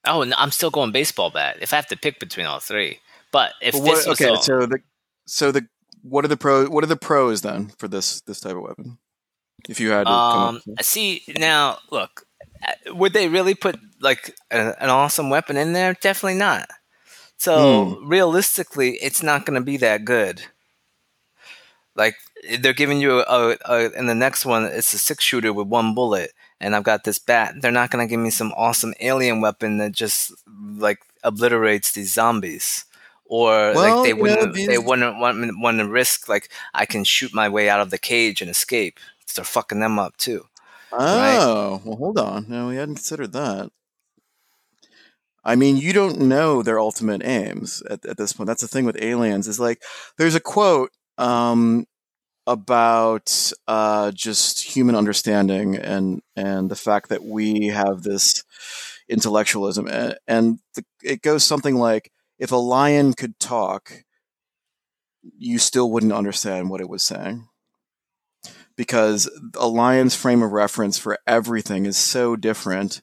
Oh, 0.06 0.22
and 0.22 0.34
I'm 0.36 0.52
still 0.52 0.70
going 0.70 0.92
baseball 0.92 1.30
bat. 1.30 1.58
If 1.62 1.74
I 1.74 1.76
have 1.76 1.88
to 1.88 1.98
pick 1.98 2.20
between 2.20 2.46
all 2.46 2.60
three, 2.60 3.00
but 3.32 3.54
if 3.62 3.74
well, 3.74 3.84
what, 3.84 4.08
okay, 4.08 4.30
all, 4.30 4.42
so 4.42 4.66
the 4.66 4.80
so 5.26 5.52
the 5.52 5.68
what 6.02 6.24
are 6.24 6.30
the 6.30 6.38
pros? 6.38 6.70
What 6.70 6.84
are 6.84 6.88
the 6.88 6.96
pros 6.96 7.42
then 7.42 7.72
for 7.78 7.88
this 7.88 8.22
this 8.22 8.40
type 8.40 8.56
of 8.56 8.62
weapon? 8.62 8.98
If 9.68 9.80
you 9.80 9.90
had 9.90 10.06
to 10.06 10.12
um, 10.12 10.62
see 10.82 11.24
now, 11.38 11.80
look, 11.92 12.24
uh, 12.66 12.96
would 12.96 13.14
they 13.14 13.28
really 13.28 13.56
put 13.56 13.78
like 14.00 14.34
a, 14.52 14.82
an 14.82 14.90
awesome 14.90 15.30
weapon 15.30 15.58
in 15.58 15.74
there? 15.74 15.94
Definitely 15.94 16.38
not. 16.38 16.70
So 17.38 17.58
mm. 17.58 18.00
realistically, 18.04 18.98
it's 19.02 19.22
not 19.22 19.46
going 19.46 19.60
to 19.60 19.66
be 19.66 19.78
that 19.78 20.06
good. 20.06 20.44
Like 21.96 22.16
they're 22.60 22.74
giving 22.74 23.00
you 23.00 23.20
a, 23.20 23.24
a, 23.24 23.58
a 23.66 23.92
in 23.92 24.08
the 24.08 24.16
next 24.16 24.46
one, 24.46 24.66
it's 24.66 24.94
a 24.94 24.98
six 24.98 25.24
shooter 25.24 25.54
with 25.54 25.68
one 25.68 25.94
bullet, 25.96 26.32
and 26.60 26.76
I've 26.76 26.84
got 26.84 27.04
this 27.04 27.20
bat. 27.20 27.56
They're 27.60 27.72
not 27.72 27.92
gonna 27.92 28.08
give 28.08 28.20
me 28.20 28.30
some 28.30 28.54
awesome 28.56 28.94
alien 29.00 29.42
weapon 29.42 29.78
that 29.78 29.92
just 29.92 30.34
like 30.76 31.00
obliterates 31.24 31.92
these 31.92 32.14
zombies. 32.14 32.86
Or 33.26 33.74
well, 33.74 33.98
like 33.98 34.06
they 34.06 34.14
wouldn't 34.14 34.56
they 34.56 34.78
wouldn't 34.78 35.20
want, 35.20 35.60
want 35.60 35.80
to 35.80 35.88
risk 35.88 36.30
like 36.30 36.50
I 36.74 36.86
can 36.86 37.04
shoot 37.04 37.34
my 37.34 37.50
way 37.50 37.70
out 37.70 37.82
of 37.82 37.90
the 37.90 37.98
cage 37.98 38.42
and 38.42 38.50
escape. 38.50 39.00
They're 39.36 39.44
fucking 39.44 39.80
them 39.80 40.00
up 40.00 40.18
too. 40.18 40.46
Oh, 40.92 40.98
right? 40.98 41.84
well, 41.86 41.96
hold 41.98 42.18
on. 42.18 42.46
No, 42.48 42.70
we 42.70 42.78
hadn't 42.78 42.96
considered 42.96 43.34
that. 43.34 43.70
I 45.44 45.56
mean, 45.56 45.78
you 45.78 45.94
don't 45.94 46.20
know 46.20 46.62
their 46.62 46.80
ultimate 46.80 47.24
aims 47.24 47.82
at, 47.90 48.06
at 48.06 48.18
this 48.18 48.34
point. 48.34 48.48
That's 48.48 48.62
the 48.62 48.68
thing 48.68 48.86
with 48.86 49.02
aliens 49.02 49.48
is 49.48 49.60
like, 49.60 49.82
there's 50.18 50.36
a 50.36 50.42
quote 50.42 50.92
um, 51.18 51.86
about 52.48 53.52
uh, 53.68 54.12
just 54.12 54.64
human 54.64 54.96
understanding 54.96 55.76
and 55.76 56.22
and 56.36 56.72
the 56.72 56.76
fact 56.76 57.10
that 57.10 57.24
we 57.24 57.68
have 57.68 58.02
this 58.02 58.44
intellectualism, 59.10 59.88
and 60.28 60.60
the, 60.76 60.84
it 61.04 61.22
goes 61.22 61.44
something 61.44 61.76
like, 61.76 62.12
"If 62.40 62.52
a 62.52 62.56
lion 62.56 63.14
could 63.14 63.38
talk, 63.40 64.04
you 65.38 65.60
still 65.60 65.92
wouldn't 65.92 66.14
understand 66.14 66.70
what 66.70 66.82
it 66.82 66.90
was 66.90 67.04
saying." 67.04 67.48
Because 68.78 69.30
a 69.56 69.68
lion's 69.68 70.16
frame 70.16 70.42
of 70.42 70.52
reference 70.52 70.98
for 70.98 71.18
everything 71.28 71.86
is 71.86 71.98
so 71.98 72.36
different 72.36 73.02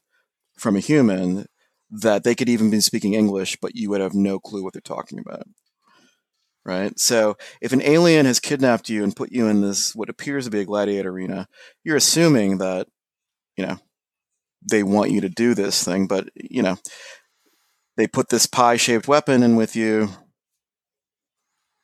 from 0.56 0.76
a 0.76 0.80
human 0.80 1.46
that 1.90 2.24
they 2.24 2.34
could 2.34 2.48
even 2.48 2.70
be 2.70 2.80
speaking 2.80 3.14
English, 3.14 3.56
but 3.60 3.74
you 3.74 3.90
would 3.90 4.00
have 4.00 4.14
no 4.14 4.38
clue 4.38 4.62
what 4.62 4.72
they're 4.72 4.80
talking 4.80 5.18
about. 5.18 5.44
Right? 6.66 6.98
So 6.98 7.36
if 7.60 7.72
an 7.72 7.82
alien 7.82 8.24
has 8.24 8.40
kidnapped 8.40 8.88
you 8.88 9.04
and 9.04 9.14
put 9.14 9.30
you 9.32 9.48
in 9.48 9.60
this, 9.60 9.94
what 9.94 10.08
appears 10.08 10.46
to 10.46 10.50
be 10.50 10.60
a 10.60 10.64
gladiator 10.64 11.10
arena, 11.10 11.46
you're 11.82 11.96
assuming 11.96 12.58
that, 12.58 12.88
you 13.56 13.66
know, 13.66 13.78
they 14.68 14.82
want 14.82 15.10
you 15.10 15.20
to 15.20 15.28
do 15.28 15.54
this 15.54 15.84
thing, 15.84 16.06
but, 16.06 16.28
you 16.34 16.62
know, 16.62 16.78
they 17.98 18.06
put 18.06 18.30
this 18.30 18.46
pie 18.46 18.76
shaped 18.76 19.06
weapon 19.06 19.42
in 19.42 19.56
with 19.56 19.76
you. 19.76 20.08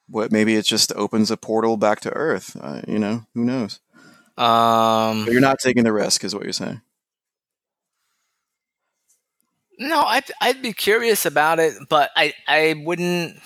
What 0.09 0.33
maybe 0.33 0.57
it 0.57 0.65
just 0.65 0.93
opens 0.97 1.31
a 1.31 1.37
portal 1.37 1.77
back 1.77 2.01
to 2.01 2.11
Earth. 2.11 2.57
Uh, 2.59 2.81
you 2.89 2.99
know, 2.99 3.27
who 3.35 3.45
knows? 3.45 3.81
Um, 4.37 5.25
But 5.27 5.33
you're 5.33 5.41
not 5.41 5.59
taking 5.61 5.85
the 5.85 5.93
risk, 5.93 6.25
is 6.25 6.35
what 6.35 6.45
you're 6.45 6.53
saying. 6.53 6.81
No, 9.79 10.03
I'd 10.03 10.25
I'd 10.41 10.63
be 10.63 10.73
curious 10.73 11.27
about 11.27 11.59
it, 11.59 11.75
but 11.89 12.11
I 12.17 12.33
I 12.49 12.75
wouldn't. 12.85 13.41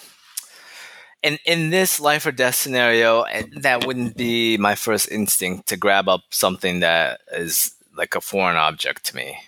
In 1.25 1.39
in 1.47 1.71
this 1.71 2.01
life 2.01 2.27
or 2.27 2.33
death 2.33 2.55
scenario, 2.57 3.23
eh, 3.23 3.45
that 3.63 3.87
wouldn't 3.87 4.17
be 4.17 4.59
my 4.59 4.77
first 4.77 5.11
instinct 5.11 5.69
to 5.69 5.77
grab 5.77 6.09
up 6.09 6.23
something 6.31 6.81
that 6.81 7.21
is 7.33 7.75
like 7.97 8.15
a 8.15 8.21
foreign 8.21 8.57
object 8.57 9.05
to 9.07 9.17
me. 9.17 9.39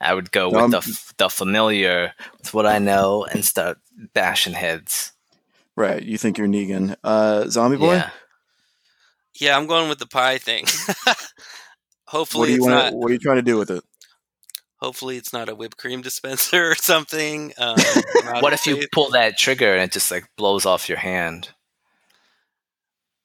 I 0.00 0.14
would 0.14 0.32
go 0.32 0.50
No, 0.50 0.68
with 0.68 0.72
the 0.72 1.14
the 1.18 1.30
familiar, 1.30 2.12
with 2.38 2.52
what 2.54 2.66
I 2.66 2.78
know, 2.78 3.24
and 3.24 3.44
start 3.44 3.78
bashing 4.14 4.54
heads. 4.54 5.12
Right. 5.76 6.02
You 6.02 6.18
think 6.18 6.38
you're 6.38 6.48
Negan. 6.48 6.96
Uh, 7.04 7.48
Zombie 7.48 7.78
Boy? 7.78 7.94
Yeah. 7.94 8.10
Yeah, 9.40 9.56
I'm 9.56 9.66
going 9.66 9.88
with 9.88 9.98
the 9.98 10.06
pie 10.06 10.38
thing. 10.38 10.66
What 12.32 12.46
hopefully 12.46 12.48
do 12.48 12.52
you 12.52 12.58
it's 12.58 12.66
want? 12.66 12.74
not. 12.76 12.94
What 12.94 13.10
are 13.10 13.14
you 13.14 13.18
trying 13.20 13.36
to 13.36 13.42
do 13.42 13.56
with 13.58 13.70
it? 13.70 13.84
Hopefully 14.84 15.16
it's 15.16 15.32
not 15.32 15.48
a 15.48 15.54
whipped 15.54 15.78
cream 15.78 16.02
dispenser 16.02 16.68
or 16.72 16.74
something. 16.74 17.54
Um, 17.56 17.76
What 18.40 18.52
if 18.52 18.66
you 18.66 18.86
pull 18.92 19.10
that 19.12 19.38
trigger 19.38 19.72
and 19.72 19.82
it 19.84 19.92
just 19.92 20.10
like 20.10 20.24
blows 20.36 20.66
off 20.66 20.90
your 20.90 20.98
hand? 20.98 21.48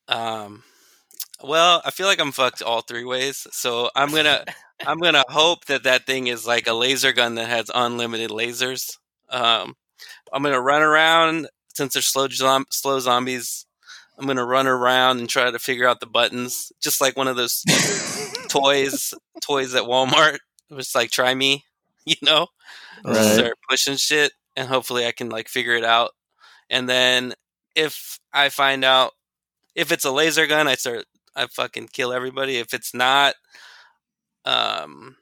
Um, 0.07 0.63
well, 1.43 1.81
I 1.83 1.91
feel 1.91 2.07
like 2.07 2.21
I'm 2.21 2.31
fucked 2.31 2.61
all 2.61 2.79
three 2.81 3.03
ways, 3.03 3.45
so 3.51 3.89
I'm 3.93 4.11
gonna 4.11 4.45
I'm 4.87 4.99
gonna 4.99 5.25
hope 5.27 5.65
that 5.65 5.83
that 5.83 6.05
thing 6.05 6.27
is 6.27 6.47
like 6.47 6.65
a 6.67 6.73
laser 6.73 7.11
gun 7.11 7.35
that 7.35 7.49
has 7.49 7.69
unlimited 7.75 8.29
lasers. 8.29 8.95
Um, 9.29 9.75
I'm 10.31 10.41
gonna 10.41 10.61
run 10.61 10.81
around 10.81 11.49
since 11.73 11.93
they're 11.93 12.01
slow 12.01 12.29
zom- 12.29 12.67
slow 12.71 12.99
zombies. 12.99 13.65
I'm 14.17 14.27
gonna 14.27 14.45
run 14.45 14.67
around 14.67 15.19
and 15.19 15.27
try 15.29 15.51
to 15.51 15.59
figure 15.59 15.87
out 15.87 15.99
the 15.99 16.05
buttons, 16.07 16.71
just 16.81 17.01
like 17.01 17.17
one 17.17 17.27
of 17.27 17.35
those 17.35 17.63
toys 18.47 19.13
toys 19.41 19.75
at 19.75 19.83
Walmart. 19.83 20.37
It's 20.71 20.95
like 20.95 21.11
try 21.11 21.33
me, 21.33 21.65
you 22.05 22.15
know. 22.21 22.47
Right. 23.05 23.15
Start 23.17 23.57
pushing 23.69 23.97
shit, 23.97 24.33
and 24.55 24.67
hopefully 24.67 25.05
I 25.05 25.11
can 25.11 25.29
like 25.29 25.49
figure 25.49 25.75
it 25.75 25.85
out. 25.85 26.11
And 26.69 26.89
then 26.89 27.33
if 27.75 28.19
I 28.33 28.49
find 28.49 28.83
out 28.85 29.13
if 29.75 29.91
it's 29.91 30.05
a 30.05 30.11
laser 30.11 30.47
gun, 30.47 30.67
I 30.67 30.75
start 30.75 31.05
I 31.35 31.47
fucking 31.47 31.89
kill 31.93 32.13
everybody. 32.13 32.57
If 32.57 32.73
it's 32.73 32.93
not, 32.93 33.35
um, 34.45 35.15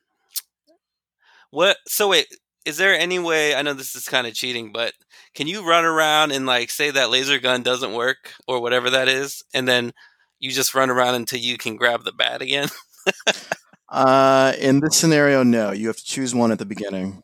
what? 1.52 1.78
So 1.88 2.08
wait, 2.10 2.28
is 2.66 2.78
there 2.78 2.98
any 2.98 3.20
way? 3.20 3.56
I 3.56 3.62
know 3.62 3.74
this 3.74 3.96
is 3.96 4.08
kind 4.08 4.28
of 4.28 4.34
cheating, 4.34 4.72
but 4.72 4.94
can 5.36 5.48
you 5.48 5.68
run 5.68 5.86
around 5.86 6.32
and 6.32 6.46
like 6.46 6.70
say 6.70 6.92
that 6.92 7.10
laser 7.10 7.40
gun 7.40 7.64
doesn't 7.64 7.94
work 7.94 8.34
or 8.48 8.62
whatever 8.62 8.90
that 8.92 9.08
is, 9.08 9.44
and 9.54 9.68
then 9.68 9.94
you 10.40 10.52
just 10.52 10.76
run 10.76 10.90
around 10.90 11.16
until 11.16 11.40
you 11.40 11.58
can 11.58 11.76
grab 11.76 12.04
the 12.04 12.12
bat 12.14 12.42
again? 12.42 12.68
Uh, 13.90 14.54
in 14.60 14.80
this 14.80 14.98
scenario, 14.98 15.44
no. 15.44 15.72
You 15.72 15.88
have 15.88 15.98
to 15.98 16.04
choose 16.04 16.36
one 16.36 16.52
at 16.52 16.60
the 16.60 16.66
beginning. 16.66 17.24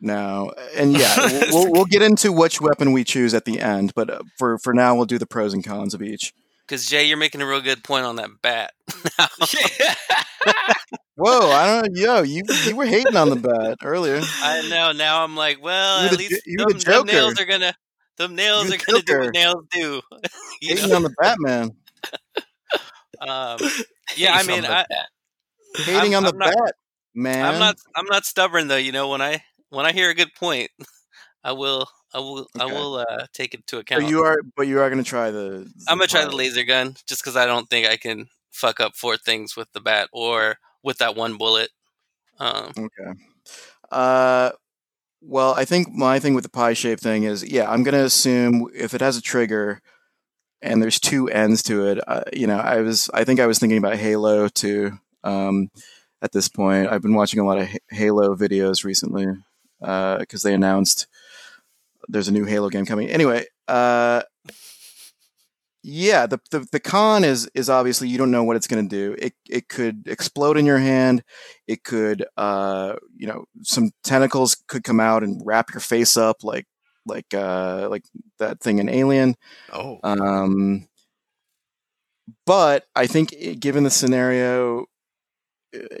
Now, 0.00 0.50
and 0.76 0.96
yeah, 0.96 1.16
we'll, 1.50 1.72
we'll, 1.72 1.84
get 1.86 2.02
into 2.02 2.30
which 2.30 2.60
weapon 2.60 2.92
we 2.92 3.02
choose 3.02 3.32
at 3.34 3.44
the 3.44 3.60
end. 3.60 3.92
But 3.94 4.10
uh, 4.10 4.20
for 4.38 4.58
for 4.58 4.74
now, 4.74 4.94
we'll 4.94 5.06
do 5.06 5.18
the 5.18 5.26
pros 5.26 5.54
and 5.54 5.64
cons 5.64 5.94
of 5.94 6.02
each. 6.02 6.34
Because 6.66 6.86
Jay, 6.86 7.04
you're 7.04 7.16
making 7.16 7.40
a 7.40 7.46
real 7.46 7.62
good 7.62 7.82
point 7.82 8.04
on 8.04 8.16
that 8.16 8.28
bat. 8.42 8.72
Whoa! 11.14 11.50
I 11.50 11.82
don't 11.82 11.94
know. 11.94 12.00
Yo, 12.00 12.22
you 12.22 12.42
you 12.66 12.76
were 12.76 12.84
hating 12.84 13.16
on 13.16 13.30
the 13.30 13.36
bat 13.36 13.78
earlier. 13.82 14.20
I 14.42 14.68
know. 14.68 14.92
Now 14.92 15.24
I'm 15.24 15.34
like, 15.34 15.62
well, 15.62 16.02
You're 16.02 16.06
at 16.06 16.10
the 16.12 16.18
least 16.18 16.42
the 16.44 16.64
them, 16.64 16.78
them 16.78 17.06
nails 17.06 17.40
are 17.40 17.46
gonna, 17.46 17.74
them 18.18 18.34
nails 18.34 18.68
You're 18.68 18.74
are 18.74 18.84
gonna 18.86 19.02
do 19.02 19.18
what 19.18 19.34
nails 19.34 19.64
do. 19.70 20.02
Hating 20.60 20.90
know? 20.90 20.96
on 20.96 21.02
the 21.04 21.14
Batman. 21.18 21.70
Um, 23.18 23.58
yeah, 24.14 24.34
I 24.34 24.42
mean, 24.42 24.66
I. 24.66 24.84
Hating 25.84 26.14
I'm- 26.14 26.24
on 26.24 26.24
the 26.24 26.30
I'm 26.32 26.38
not- 26.38 26.54
bat, 26.54 26.74
man. 27.14 27.44
I'm 27.44 27.58
not, 27.58 27.76
I'm 27.94 28.06
not 28.06 28.24
stubborn 28.24 28.68
though. 28.68 28.76
You 28.76 28.92
know, 28.92 29.08
when 29.08 29.20
I, 29.22 29.42
when 29.70 29.86
I 29.86 29.92
hear 29.92 30.10
a 30.10 30.14
good 30.14 30.34
point, 30.34 30.70
I 31.44 31.52
will, 31.52 31.86
I 32.14 32.18
will, 32.18 32.48
I 32.58 32.64
will 32.66 32.94
uh, 32.96 33.26
take 33.32 33.54
it 33.54 33.62
So 33.68 33.78
account. 33.78 34.08
you 34.08 34.22
are, 34.24 34.40
but 34.56 34.66
you 34.66 34.80
are 34.80 34.88
going 34.90 35.02
to 35.02 35.08
try 35.08 35.30
the. 35.30 35.70
I'm 35.88 35.98
gonna 35.98 36.06
try 36.08 36.24
the 36.24 36.34
laser 36.34 36.64
gun 36.64 36.96
just 37.06 37.22
because 37.22 37.36
I 37.36 37.46
don't 37.46 37.68
think 37.70 37.86
I 37.86 37.96
can 37.96 38.28
fuck 38.50 38.80
up 38.80 38.96
four 38.96 39.16
things 39.16 39.54
with 39.56 39.70
the 39.72 39.80
bat 39.80 40.08
or 40.12 40.58
with 40.82 40.98
that 40.98 41.14
one 41.14 41.36
bullet. 41.36 41.70
Um, 42.40 42.72
Okay. 42.76 43.12
Uh, 43.90 44.50
well, 45.20 45.54
I 45.54 45.64
think 45.64 45.88
my 45.92 46.18
thing 46.18 46.34
with 46.34 46.44
the 46.44 46.50
pie 46.50 46.72
shape 46.74 47.00
thing 47.00 47.24
is, 47.24 47.44
yeah, 47.44 47.70
I'm 47.70 47.82
gonna 47.82 48.04
assume 48.04 48.68
if 48.74 48.94
it 48.94 49.00
has 49.00 49.16
a 49.16 49.22
trigger 49.22 49.80
and 50.62 50.82
there's 50.82 50.98
two 50.98 51.28
ends 51.28 51.62
to 51.64 51.86
it, 51.86 51.98
uh, 52.08 52.22
you 52.32 52.46
know, 52.46 52.56
I 52.58 52.80
was, 52.80 53.10
I 53.14 53.24
think 53.24 53.40
I 53.40 53.46
was 53.46 53.58
thinking 53.58 53.78
about 53.78 53.96
Halo 53.96 54.48
too. 54.48 54.98
Um, 55.26 55.70
at 56.22 56.32
this 56.32 56.48
point, 56.48 56.88
I've 56.88 57.02
been 57.02 57.14
watching 57.14 57.40
a 57.40 57.44
lot 57.44 57.58
of 57.58 57.68
Halo 57.90 58.34
videos 58.36 58.84
recently 58.84 59.26
because 59.80 60.42
they 60.42 60.54
announced 60.54 61.06
there's 62.08 62.28
a 62.28 62.32
new 62.32 62.44
Halo 62.44 62.68
game 62.70 62.86
coming. 62.86 63.08
Anyway, 63.08 63.44
uh, 63.68 64.22
yeah, 65.82 66.26
the, 66.26 66.40
the 66.50 66.66
the 66.72 66.80
con 66.80 67.22
is 67.22 67.48
is 67.54 67.70
obviously 67.70 68.08
you 68.08 68.18
don't 68.18 68.32
know 68.32 68.42
what 68.42 68.56
it's 68.56 68.66
going 68.66 68.88
to 68.88 68.96
do. 68.96 69.14
It 69.18 69.34
it 69.48 69.68
could 69.68 70.08
explode 70.08 70.56
in 70.56 70.66
your 70.66 70.78
hand. 70.78 71.22
It 71.68 71.84
could, 71.84 72.24
uh, 72.36 72.94
you 73.16 73.28
know, 73.28 73.44
some 73.62 73.92
tentacles 74.02 74.56
could 74.66 74.82
come 74.82 74.98
out 74.98 75.22
and 75.22 75.40
wrap 75.44 75.72
your 75.72 75.80
face 75.80 76.16
up 76.16 76.42
like 76.42 76.66
like 77.04 77.32
uh, 77.32 77.88
like 77.88 78.04
that 78.38 78.60
thing 78.60 78.78
in 78.78 78.88
Alien. 78.88 79.36
Oh, 79.72 80.00
Um, 80.02 80.88
but 82.44 82.86
I 82.96 83.06
think 83.06 83.60
given 83.60 83.84
the 83.84 83.90
scenario, 83.90 84.82
uh, 84.82 84.95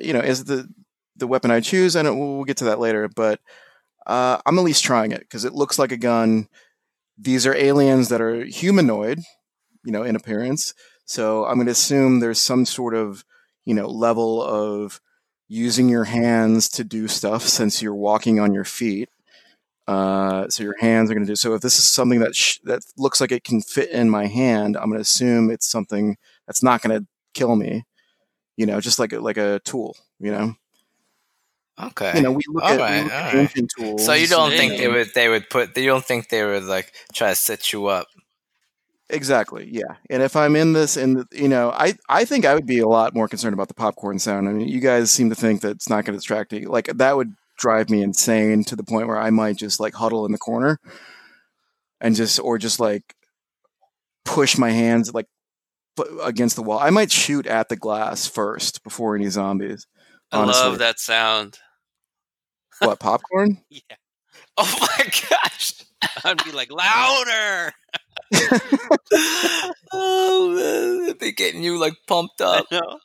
you 0.00 0.12
know, 0.12 0.20
is 0.20 0.44
the 0.44 0.68
the 1.16 1.26
weapon 1.26 1.50
I 1.50 1.60
choose, 1.60 1.96
and 1.96 2.18
we'll 2.18 2.44
get 2.44 2.58
to 2.58 2.64
that 2.64 2.80
later. 2.80 3.08
But 3.08 3.40
uh, 4.06 4.38
I'm 4.46 4.58
at 4.58 4.64
least 4.64 4.84
trying 4.84 5.12
it 5.12 5.20
because 5.20 5.44
it 5.44 5.54
looks 5.54 5.78
like 5.78 5.92
a 5.92 5.96
gun. 5.96 6.48
These 7.18 7.46
are 7.46 7.54
aliens 7.54 8.08
that 8.08 8.20
are 8.20 8.44
humanoid, 8.44 9.20
you 9.84 9.92
know, 9.92 10.02
in 10.02 10.16
appearance. 10.16 10.74
So 11.06 11.44
I'm 11.46 11.54
going 11.56 11.66
to 11.66 11.72
assume 11.72 12.20
there's 12.20 12.40
some 12.40 12.66
sort 12.66 12.94
of, 12.94 13.24
you 13.64 13.74
know, 13.74 13.86
level 13.88 14.42
of 14.42 15.00
using 15.48 15.88
your 15.88 16.04
hands 16.04 16.68
to 16.70 16.84
do 16.84 17.08
stuff 17.08 17.42
since 17.42 17.80
you're 17.80 17.94
walking 17.94 18.40
on 18.40 18.52
your 18.52 18.64
feet. 18.64 19.08
Uh, 19.86 20.48
so 20.48 20.64
your 20.64 20.76
hands 20.80 21.10
are 21.10 21.14
going 21.14 21.24
to 21.24 21.30
do. 21.30 21.36
So 21.36 21.54
if 21.54 21.62
this 21.62 21.78
is 21.78 21.88
something 21.88 22.18
that 22.20 22.34
sh- 22.34 22.58
that 22.64 22.82
looks 22.96 23.20
like 23.20 23.30
it 23.30 23.44
can 23.44 23.60
fit 23.62 23.90
in 23.90 24.10
my 24.10 24.26
hand, 24.26 24.76
I'm 24.76 24.86
going 24.86 24.98
to 24.98 25.02
assume 25.02 25.50
it's 25.50 25.68
something 25.70 26.16
that's 26.46 26.62
not 26.62 26.82
going 26.82 27.00
to 27.00 27.06
kill 27.34 27.54
me. 27.54 27.84
You 28.56 28.66
know, 28.66 28.80
just 28.80 28.98
like 28.98 29.12
a, 29.12 29.20
like 29.20 29.36
a 29.36 29.60
tool. 29.64 29.96
You 30.18 30.30
know, 30.32 30.54
okay. 31.82 32.12
you 32.16 32.22
know, 32.22 32.32
we 32.32 32.42
look 32.48 32.62
All 32.64 32.70
at, 32.70 32.76
we 32.78 33.02
look 33.04 33.12
at 33.12 33.26
all 33.26 33.32
right. 33.32 33.34
ancient 33.36 33.70
tools. 33.76 34.04
so 34.04 34.12
you 34.14 34.26
don't 34.26 34.50
Yeah. 34.52 34.56
think 34.56 34.78
they 34.78 34.88
would 34.88 35.08
they 35.14 35.28
would 35.28 35.50
put 35.50 35.76
you 35.76 35.86
don't 35.86 36.04
think 36.04 36.28
they 36.28 36.44
would 36.44 36.64
like 36.64 36.92
try 37.12 37.30
to 37.30 37.34
set 37.36 37.72
you 37.72 37.86
up? 37.86 38.06
Exactly. 39.08 39.68
Yeah. 39.70 39.96
And 40.10 40.20
if 40.22 40.34
I'm 40.34 40.56
in 40.56 40.72
this, 40.72 40.96
and 40.96 41.26
you 41.32 41.48
know, 41.48 41.70
I 41.70 41.94
I 42.08 42.24
think 42.24 42.44
I 42.44 42.54
would 42.54 42.66
be 42.66 42.80
a 42.80 42.88
lot 42.88 43.14
more 43.14 43.28
concerned 43.28 43.54
about 43.54 43.68
the 43.68 43.74
popcorn 43.74 44.18
sound. 44.18 44.48
I 44.48 44.52
mean, 44.52 44.68
you 44.68 44.80
guys 44.80 45.10
seem 45.12 45.28
to 45.30 45.36
think 45.36 45.60
that 45.60 45.70
it's 45.72 45.88
not 45.88 46.04
going 46.04 46.14
to 46.14 46.18
distract 46.18 46.52
you. 46.52 46.68
Like 46.68 46.86
that 46.86 47.16
would 47.16 47.34
drive 47.56 47.88
me 47.88 48.02
insane 48.02 48.64
to 48.64 48.74
the 48.76 48.82
point 48.82 49.06
where 49.06 49.18
I 49.18 49.30
might 49.30 49.56
just 49.56 49.78
like 49.80 49.94
huddle 49.94 50.26
in 50.26 50.32
the 50.32 50.38
corner 50.38 50.78
and 52.00 52.14
just 52.16 52.40
or 52.40 52.58
just 52.58 52.80
like 52.80 53.14
push 54.24 54.58
my 54.58 54.70
hands 54.70 55.14
like 55.14 55.26
fu- 55.26 55.35
against 56.22 56.56
the 56.56 56.62
wall. 56.62 56.78
I 56.78 56.90
might 56.90 57.10
shoot 57.10 57.46
at 57.46 57.68
the 57.68 57.76
glass 57.76 58.26
first 58.26 58.82
before 58.84 59.14
any 59.16 59.28
zombies. 59.28 59.86
I 60.32 60.44
love 60.44 60.78
that 60.78 60.98
sound. 60.98 61.58
What 62.80 62.98
popcorn? 63.00 63.58
Yeah, 63.70 63.80
Oh 64.58 64.76
my 64.80 65.04
gosh! 65.30 65.74
I'd 66.24 66.42
be 66.44 66.52
like 66.52 66.70
louder. 66.72 67.72
oh 69.92 70.52
man, 70.54 71.06
they'd 71.06 71.18
be 71.18 71.32
getting 71.32 71.62
you 71.62 71.78
like 71.78 71.94
pumped 72.06 72.40
up. 72.40 72.66
I 72.70 72.76
up. 72.76 72.82
know. 72.82 72.98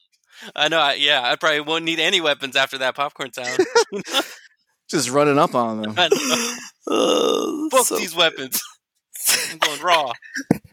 I 0.56 0.68
know. 0.70 0.80
I, 0.80 0.94
yeah, 0.94 1.22
I 1.24 1.36
probably 1.36 1.62
won't 1.62 1.84
need 1.86 2.00
any 2.00 2.20
weapons 2.22 2.56
after 2.56 2.78
that 2.80 2.96
popcorn 2.96 3.32
sound. 3.34 3.60
just 4.90 5.10
running 5.10 5.38
up 5.38 5.54
on 5.56 5.82
them. 5.82 5.94
I. 5.98 6.58
Oh, 6.88 7.70
Fuck 7.72 7.86
so- 7.86 7.98
these 7.98 8.16
weapons. 8.16 8.62
I'm 9.52 9.60
going 9.60 9.82
raw. 9.82 10.12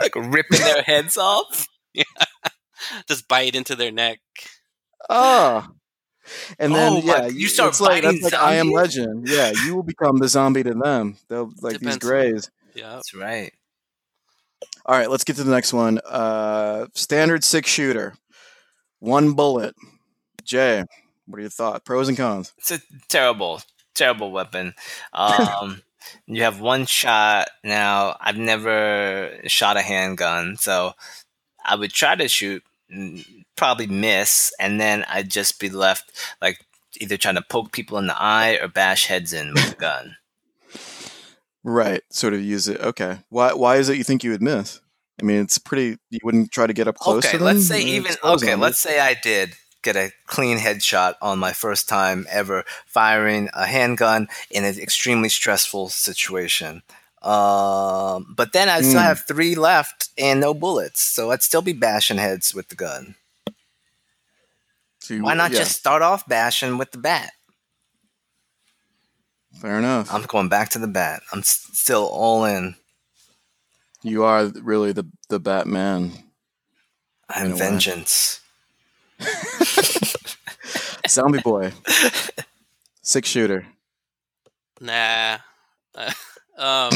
like 0.01 0.15
ripping 0.15 0.61
their 0.61 0.83
heads 0.83 1.17
off. 1.19 1.67
Just 3.09 3.29
bite 3.29 3.55
into 3.55 3.75
their 3.77 3.91
neck. 3.93 4.21
Oh, 5.09 5.67
and 6.59 6.75
then 6.75 6.93
Oh, 6.95 7.01
yeah, 7.03 7.13
like, 7.15 7.35
you 7.35 7.49
start 7.49 7.71
it's 7.71 7.81
like, 7.81 8.03
that's 8.03 8.23
like 8.23 8.35
I 8.35 8.57
am? 8.57 8.71
Legend. 8.71 9.29
Yeah, 9.29 9.53
you 9.65 9.75
will 9.75 9.83
become 9.83 10.19
the 10.19 10.29
zombie 10.29 10.63
to 10.63 10.75
them. 10.75 11.17
They'll 11.29 11.53
like 11.63 11.79
these 11.81 11.97
grays. 11.97 12.51
Yeah. 12.75 12.95
That's 12.95 13.15
right. 13.15 13.53
All 14.87 14.97
right, 14.97 15.11
let's 15.11 15.25
get 15.25 15.37
to 15.37 15.45
the 15.45 15.51
next 15.51 15.73
one. 15.73 15.99
Uh, 16.09 16.87
standard 16.95 17.45
six 17.45 17.69
shooter, 17.71 18.15
one 19.01 19.33
bullet. 19.35 19.75
Jay, 20.45 20.85
what 21.27 21.39
are 21.39 21.43
your 21.43 21.51
thoughts? 21.51 21.83
Pros 21.85 22.09
and 22.09 22.17
cons. 22.17 22.53
It's 22.59 22.71
a 22.71 22.81
terrible, 23.09 23.61
terrible 23.95 24.31
weapon. 24.33 24.75
Um, 25.13 25.83
you 26.27 26.43
have 26.43 26.61
one 26.61 26.87
shot. 26.87 27.49
Now, 27.65 28.17
I've 28.21 28.39
never 28.39 29.39
shot 29.47 29.77
a 29.77 29.83
handgun, 29.83 30.57
so 30.57 30.93
I 31.69 31.75
would 31.77 31.93
try 31.93 32.17
to 32.17 32.29
shoot, 32.29 32.63
probably 33.57 33.87
miss, 33.87 34.53
and 34.59 34.81
then 34.81 35.05
I'd 35.09 35.31
just 35.31 35.61
be 35.61 35.69
left 35.69 36.11
like 36.41 36.65
either 37.01 37.17
trying 37.17 37.35
to 37.37 37.43
poke 37.43 37.73
people 37.73 37.99
in 37.99 38.07
the 38.07 38.21
eye 38.21 38.59
or 38.61 38.69
bash 38.69 39.07
heads 39.07 39.33
in 39.33 39.53
with 39.53 39.73
a 39.73 39.77
gun. 39.79 40.17
Right, 41.65 42.03
sort 42.11 42.35
of 42.35 42.41
use 42.41 42.69
it. 42.69 42.81
Okay, 42.81 43.19
why? 43.29 43.53
Why 43.53 43.77
is 43.77 43.89
it 43.89 43.99
you 43.99 44.05
think 44.05 44.25
you 44.25 44.31
would 44.31 44.43
miss? 44.43 44.81
I 45.21 45.25
mean, 45.25 45.41
it's 45.43 45.59
pretty. 45.59 45.99
You 46.11 46.21
wouldn't 46.23 46.51
try 46.53 46.67
to 46.67 46.73
get 46.73 46.89
up 46.89 46.97
close 46.97 47.27
okay, 47.27 47.39
let's 47.39 47.67
say 47.67 47.83
even 47.83 48.13
okay, 48.25 48.55
let's 48.55 48.79
say 48.79 49.01
I 49.01 49.15
did 49.15 49.55
get 49.83 49.97
a 49.97 50.13
clean 50.27 50.59
headshot 50.59 51.15
on 51.21 51.39
my 51.39 51.53
first 51.53 51.89
time 51.89 52.27
ever 52.31 52.65
firing 52.87 53.49
a 53.55 53.67
handgun 53.67 54.29
in 54.51 54.65
an 54.65 54.79
extremely 54.79 55.29
stressful 55.29 55.89
situation. 55.89 56.83
Um, 57.23 58.33
but 58.37 58.53
then 58.53 58.69
I 58.69 58.81
still 58.83 59.01
Hmm. 59.01 59.07
have 59.07 59.25
three 59.27 59.55
left 59.57 60.11
and 60.17 60.41
no 60.41 60.55
bullets, 60.55 61.01
so 61.03 61.31
I'd 61.33 61.43
still 61.43 61.63
be 61.63 61.73
bashing 61.73 62.19
heads 62.19 62.55
with 62.55 62.69
the 62.69 62.77
gun. 62.77 63.17
So 65.01 65.15
you- 65.15 65.23
Why 65.23 65.35
not 65.35 65.51
yeah, 65.53 65.59
just 65.59 65.77
start 65.79 66.03
off 66.03 66.27
bashing 66.29 66.79
with 66.79 66.93
the 66.93 66.99
bat? 66.99 67.33
Fair 69.61 69.79
enough. 69.79 70.13
I'm 70.13 70.23
going 70.25 70.49
back 70.49 70.69
to 70.71 70.79
the 70.79 70.87
bat. 70.87 71.23
I'm 71.33 71.41
s- 71.41 71.67
still 71.73 72.07
all 72.07 72.45
in. 72.45 72.77
you 74.03 74.23
are 74.23 74.47
really 74.47 74.93
the 74.93 75.05
the 75.29 75.41
Batman. 75.41 76.13
In 77.35 77.35
a 77.35 77.51
I'm 77.51 77.57
vengeance. 77.57 78.41
Zombie 81.09 81.41
boy. 81.41 81.73
Six 83.03 83.29
shooter. 83.29 83.67
Nah. 84.81 85.39
um, 86.59 86.91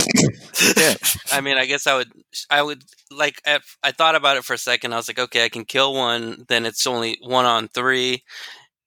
Yeah. 0.76 0.94
I 1.32 1.40
mean, 1.40 1.56
I 1.56 1.66
guess 1.66 1.86
I 1.86 1.96
would, 1.96 2.10
I 2.50 2.62
would 2.62 2.82
like. 3.10 3.40
At, 3.46 3.62
I 3.82 3.92
thought 3.92 4.14
about 4.16 4.36
it 4.36 4.44
for 4.44 4.54
a 4.54 4.58
second. 4.58 4.92
I 4.92 4.96
was 4.96 5.08
like, 5.08 5.18
okay, 5.18 5.44
I 5.44 5.48
can 5.48 5.64
kill 5.64 5.94
one. 5.94 6.44
Then 6.48 6.66
it's 6.66 6.86
only 6.86 7.18
one 7.22 7.44
on 7.46 7.68
three, 7.68 8.22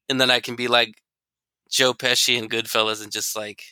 and 0.10 0.20
then 0.22 0.30
I 0.32 0.40
can 0.40 0.56
be 0.56 0.68
like 0.68 0.94
Joe 1.72 1.94
Pesci 1.94 2.38
and 2.38 2.50
Goodfellas 2.50 3.02
and 3.04 3.12
just 3.12 3.36
like 3.36 3.64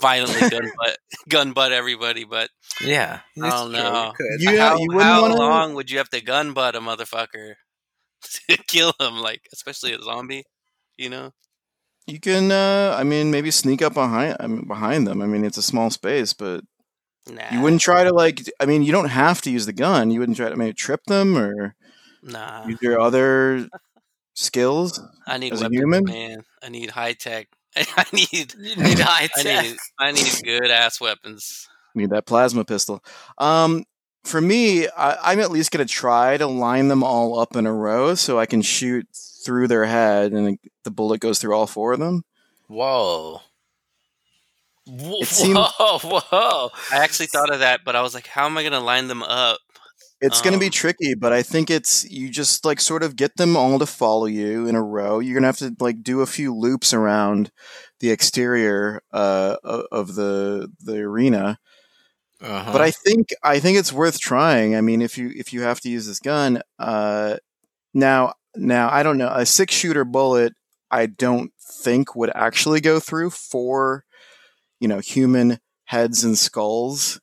violently 0.00 0.48
gun 0.50 0.70
butt, 0.78 0.96
gun 1.28 1.52
butt 1.52 1.72
everybody. 1.72 2.24
But 2.24 2.50
Yeah. 2.80 3.20
I 3.42 3.50
don't 3.50 3.72
know. 3.72 4.12
You, 4.38 4.58
how, 4.58 4.76
you 4.78 4.98
how 4.98 5.22
want 5.22 5.32
to. 5.34 5.38
long 5.38 5.74
would 5.74 5.90
you 5.90 5.98
have 5.98 6.10
to 6.10 6.20
gun 6.22 6.52
butt 6.54 6.74
a 6.76 6.80
motherfucker 6.80 7.54
to 8.50 8.56
kill 8.68 8.92
him? 9.00 9.16
Like, 9.18 9.42
especially 9.52 9.92
a 9.92 10.00
zombie, 10.02 10.44
you 10.96 11.10
know? 11.10 11.32
You 12.06 12.18
can. 12.20 12.50
Uh, 12.50 12.94
I 12.98 13.04
mean, 13.04 13.30
maybe 13.30 13.50
sneak 13.50 13.82
up 13.82 13.94
behind. 13.94 14.36
I 14.40 14.46
mean, 14.46 14.66
behind 14.66 15.06
them. 15.06 15.22
I 15.22 15.26
mean, 15.26 15.44
it's 15.44 15.56
a 15.58 15.62
small 15.62 15.90
space, 15.90 16.32
but 16.32 16.64
Nah, 17.26 17.52
you 17.52 17.60
wouldn't 17.60 17.80
try 17.82 18.04
to 18.04 18.12
like. 18.12 18.42
I 18.60 18.66
mean, 18.66 18.82
you 18.82 18.92
don't 18.92 19.08
have 19.08 19.40
to 19.42 19.50
use 19.50 19.66
the 19.66 19.72
gun. 19.72 20.10
You 20.10 20.20
wouldn't 20.20 20.36
try 20.36 20.48
to 20.48 20.56
maybe 20.56 20.74
trip 20.74 21.02
them 21.06 21.36
or 21.36 21.74
Nah, 22.22 22.66
use 22.66 22.78
your 22.82 23.00
other 23.00 23.68
skills. 24.34 25.00
I 25.26 25.38
need 25.38 25.52
as 25.52 25.62
a 25.62 25.64
weapons, 25.64 25.74
human? 25.74 26.04
man. 26.04 26.44
I 26.62 26.68
need 26.68 26.90
high 26.90 27.12
tech. 27.14 27.48
I 27.76 28.04
need 28.12 28.54
need 28.78 28.98
high 29.00 29.28
I 29.36 29.42
tech. 29.42 29.62
need 29.64 29.76
I 29.98 30.12
need 30.12 30.40
good 30.44 30.70
ass 30.70 31.00
weapons. 31.00 31.68
Need 31.94 32.10
that 32.10 32.26
plasma 32.26 32.64
pistol. 32.64 33.02
Um, 33.38 33.84
for 34.24 34.40
me, 34.40 34.88
I, 34.88 35.32
I'm 35.32 35.40
at 35.40 35.50
least 35.50 35.70
gonna 35.72 35.84
try 35.84 36.36
to 36.36 36.46
line 36.46 36.88
them 36.88 37.02
all 37.02 37.38
up 37.38 37.56
in 37.56 37.66
a 37.66 37.72
row 37.72 38.14
so 38.14 38.38
I 38.38 38.46
can 38.46 38.62
shoot 38.62 39.06
through 39.44 39.68
their 39.68 39.84
head 39.84 40.32
and 40.32 40.58
the 40.84 40.90
bullet 40.90 41.20
goes 41.20 41.38
through 41.38 41.54
all 41.54 41.66
four 41.66 41.92
of 41.92 41.98
them. 42.00 42.22
Whoa. 42.68 43.40
Whoa, 44.86 45.20
It 45.20 45.28
seemed- 45.28 45.56
whoa, 45.56 45.98
whoa. 46.02 46.70
I 46.90 46.96
actually 47.04 47.26
thought 47.26 47.52
of 47.52 47.60
that, 47.60 47.80
but 47.84 47.94
I 47.96 48.02
was 48.02 48.14
like, 48.14 48.26
how 48.26 48.46
am 48.46 48.58
I 48.58 48.62
gonna 48.62 48.80
line 48.80 49.08
them 49.08 49.22
up? 49.22 49.58
It's 50.24 50.40
going 50.40 50.52
to 50.52 50.60
be 50.60 50.66
Um, 50.66 50.70
tricky, 50.70 51.14
but 51.14 51.32
I 51.32 51.42
think 51.42 51.68
it's 51.68 52.08
you 52.08 52.28
just 52.30 52.64
like 52.64 52.80
sort 52.80 53.02
of 53.02 53.16
get 53.16 53.36
them 53.36 53.56
all 53.56 53.80
to 53.80 53.86
follow 53.86 54.26
you 54.26 54.68
in 54.68 54.76
a 54.76 54.82
row. 54.82 55.18
You're 55.18 55.34
going 55.34 55.42
to 55.42 55.48
have 55.48 55.56
to 55.58 55.74
like 55.80 56.04
do 56.04 56.20
a 56.20 56.26
few 56.26 56.54
loops 56.54 56.94
around 56.94 57.50
the 57.98 58.10
exterior 58.12 59.02
uh, 59.12 59.56
of 59.64 60.14
the 60.14 60.68
the 60.78 60.98
arena. 61.00 61.58
Uh-huh. 62.40 62.70
But 62.72 62.80
I 62.82 62.92
think 62.92 63.30
I 63.42 63.58
think 63.58 63.78
it's 63.78 63.92
worth 63.92 64.20
trying. 64.20 64.76
I 64.76 64.80
mean, 64.80 65.02
if 65.02 65.18
you 65.18 65.32
if 65.34 65.52
you 65.52 65.62
have 65.62 65.80
to 65.80 65.88
use 65.90 66.06
this 66.06 66.20
gun, 66.20 66.62
uh, 66.78 67.38
now 67.92 68.34
now 68.54 68.90
I 68.92 69.02
don't 69.02 69.18
know 69.18 69.26
a 69.28 69.44
six 69.44 69.74
shooter 69.74 70.04
bullet. 70.04 70.52
I 70.92 71.06
don't 71.06 71.52
think 71.58 72.14
would 72.14 72.30
actually 72.34 72.80
go 72.80 73.00
through 73.00 73.30
four, 73.30 74.04
you 74.78 74.86
know, 74.86 74.98
human 75.00 75.58
heads 75.84 76.22
and 76.22 76.36
skulls. 76.38 77.20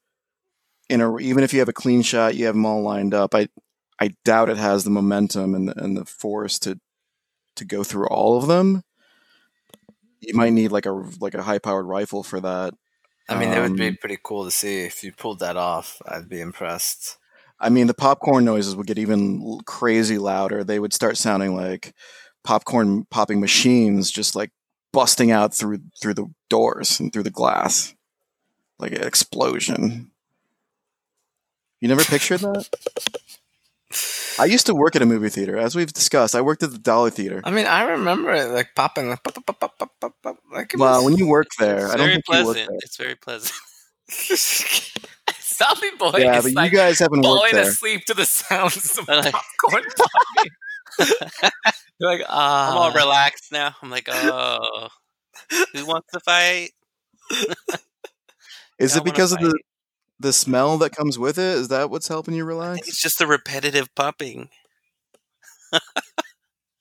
In 0.90 1.02
a 1.02 1.18
even 1.20 1.44
if 1.44 1.54
you 1.54 1.60
have 1.60 1.70
a 1.70 1.74
clean 1.74 2.02
shot, 2.02 2.36
you 2.36 2.48
have 2.48 2.56
them 2.56 2.66
all 2.66 2.82
lined 2.82 3.14
up. 3.14 3.36
I 3.36 3.48
I 4.02 4.16
doubt 4.26 4.50
it 4.50 4.58
has 4.58 4.84
the 4.84 4.90
momentum 4.90 5.54
and 5.54 5.68
the, 5.68 5.82
and 5.82 5.96
the 5.96 6.06
force 6.06 6.58
to 6.60 6.80
to 7.58 7.66
go 7.66 7.84
through 7.84 8.08
all 8.08 8.38
of 8.38 8.48
them. 8.48 8.84
You 10.20 10.34
might 10.34 10.54
need 10.54 10.72
like 10.72 10.88
a 10.88 10.92
like 11.22 11.36
a 11.36 11.44
high 11.44 11.60
powered 11.60 11.86
rifle 11.86 12.24
for 12.24 12.40
that. 12.42 12.74
I 13.30 13.40
mean, 13.40 13.52
that 13.52 13.62
would 13.62 13.78
be 13.78 13.90
um, 13.90 13.98
pretty 14.02 14.18
cool 14.24 14.46
to 14.46 14.52
see 14.52 14.80
if 14.80 15.04
you 15.04 15.12
pulled 15.12 15.40
that 15.40 15.56
off. 15.56 16.02
I'd 16.08 16.28
be 16.28 16.42
impressed. 16.42 17.18
I 17.60 17.70
mean, 17.70 17.86
the 17.86 17.94
popcorn 17.94 18.44
noises 18.44 18.76
would 18.76 18.88
get 18.88 18.98
even 18.98 19.60
crazy 19.66 20.18
louder. 20.18 20.64
They 20.64 20.80
would 20.80 20.94
start 20.94 21.18
sounding 21.18 21.56
like 21.56 21.94
popcorn 22.44 23.06
popping 23.10 23.40
machines, 23.40 24.10
just 24.12 24.36
like 24.36 24.52
busting 24.94 25.32
out 25.32 25.54
through 25.54 25.80
through 26.02 26.14
the 26.16 26.28
doors 26.50 27.00
and 27.00 27.12
through 27.14 27.24
the 27.24 27.30
glass, 27.32 27.94
like 28.80 28.92
an 28.94 29.04
explosion. 29.04 30.12
You 31.82 31.88
never 31.88 32.04
pictured 32.04 32.42
that? 32.42 32.68
I 34.38 34.46
used 34.46 34.66
to 34.68 34.76
work 34.76 34.96
at 34.96 35.02
a 35.02 35.06
movie 35.06 35.30
theater, 35.30 35.58
as 35.58 35.76
we've 35.76 35.92
discussed. 35.92 36.36
I 36.36 36.42
worked 36.42 36.62
at 36.64 36.72
the 36.72 36.78
Dollar 36.78 37.10
Theater. 37.10 37.42
I 37.44 37.52
mean, 37.52 37.66
I 37.66 37.84
remember 37.84 38.32
it 38.34 38.46
like 38.52 38.70
popping, 38.76 39.10
like, 39.10 39.24
pop, 39.24 39.34
pop, 39.34 39.60
pop, 39.60 39.78
pop, 39.78 39.92
pop, 40.00 40.14
pop, 40.22 40.38
like 40.52 40.74
it 40.74 40.80
Well, 40.80 40.98
was- 40.98 41.06
when 41.06 41.18
you 41.18 41.28
worked 41.28 41.58
there, 41.60 41.86
It's 41.86 41.94
I 41.94 41.98
don't 41.98 42.06
very 42.08 42.12
think 42.14 42.26
you 42.30 42.46
worked 42.46 42.46
pleasant. 42.46 42.70
there. 42.70 42.80
It's 42.84 42.98
very 42.98 43.16
pleasant. 43.16 43.54
Zombie 45.42 45.92
boy 45.98 46.12
Yeah, 46.20 46.38
is 46.38 46.44
but 46.46 46.54
like 46.54 46.72
you 46.72 46.78
guys 46.78 47.00
haven't 47.00 47.18
worked 47.20 47.26
falling 47.26 47.52
there. 47.54 47.64
asleep 47.70 48.06
to 48.06 48.14
the 48.14 48.26
sounds 48.26 48.98
of 48.98 49.06
popcorn 49.08 49.34
popping. 49.98 50.52
You're 52.00 52.12
like, 52.12 52.22
ah, 52.30 52.72
I'm 52.72 52.78
all 52.78 52.92
relaxed 52.94 53.52
now. 53.52 53.76
I'm 53.82 53.90
like, 53.90 54.08
oh, 54.10 54.88
who 55.74 55.86
wants 55.86 56.08
to 56.14 56.20
fight? 56.22 56.72
Is 58.80 58.96
it 58.96 59.04
because 59.04 59.32
of 59.34 59.40
the 59.40 59.50
fight. 59.52 59.62
the 60.20 60.34
smell 60.34 60.78
that 60.80 60.92
comes 60.96 61.20
with 61.20 61.38
it? 61.38 61.42
Is 61.58 61.68
that 61.70 61.90
what's 61.90 62.08
helping 62.08 62.34
you 62.36 62.44
I 62.62 62.72
think 62.74 62.86
relax? 62.86 62.88
it's 62.88 63.02
just 63.02 63.20
the 63.20 63.28
repetitive 63.28 63.94
pumping. 63.96 64.50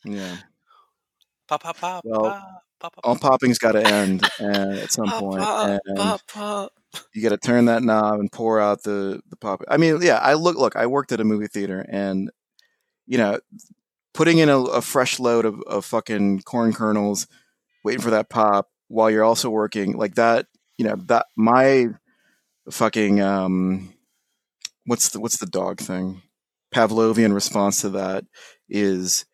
Yeah. 0.04 0.36
Pop, 1.48 1.62
pop, 1.62 1.78
pop, 1.78 2.04
Well, 2.04 2.20
pop, 2.20 2.62
pop, 2.80 2.94
pop. 2.94 3.00
all 3.04 3.16
popping's 3.16 3.58
got 3.58 3.72
to 3.72 3.86
end 3.86 4.24
uh, 4.40 4.82
at 4.82 4.92
some 4.92 5.06
pop, 5.06 5.20
point, 5.20 5.42
pop, 5.42 5.80
and 5.86 5.96
pop, 5.96 6.20
pop. 6.28 6.72
you 7.14 7.22
got 7.22 7.30
to 7.30 7.38
turn 7.38 7.66
that 7.66 7.82
knob 7.82 8.20
and 8.20 8.30
pour 8.30 8.60
out 8.60 8.82
the 8.82 9.20
the 9.30 9.36
pop. 9.36 9.62
I 9.68 9.76
mean, 9.76 9.98
yeah, 10.02 10.18
I 10.18 10.34
look 10.34 10.56
look. 10.56 10.76
I 10.76 10.86
worked 10.86 11.12
at 11.12 11.20
a 11.20 11.24
movie 11.24 11.46
theater, 11.48 11.84
and 11.90 12.30
you 13.06 13.18
know, 13.18 13.40
putting 14.18 14.38
in 14.38 14.48
a, 14.48 14.58
a 14.58 14.82
fresh 14.82 15.20
load 15.20 15.44
of, 15.44 15.62
of 15.62 15.84
fucking 15.84 16.42
corn 16.42 16.72
kernels, 16.72 17.28
waiting 17.84 18.02
for 18.02 18.10
that 18.10 18.28
pop 18.28 18.68
while 18.88 19.08
you're 19.08 19.22
also 19.22 19.48
working 19.48 19.96
like 19.96 20.16
that. 20.16 20.46
You 20.76 20.86
know 20.86 20.96
that 21.06 21.26
my 21.36 21.90
fucking 22.68 23.20
um, 23.20 23.94
what's 24.86 25.10
the 25.10 25.20
what's 25.20 25.38
the 25.38 25.46
dog 25.46 25.78
thing? 25.78 26.22
Pavlovian 26.74 27.32
response 27.32 27.82
to 27.82 27.90
that 27.90 28.24
is 28.68 29.24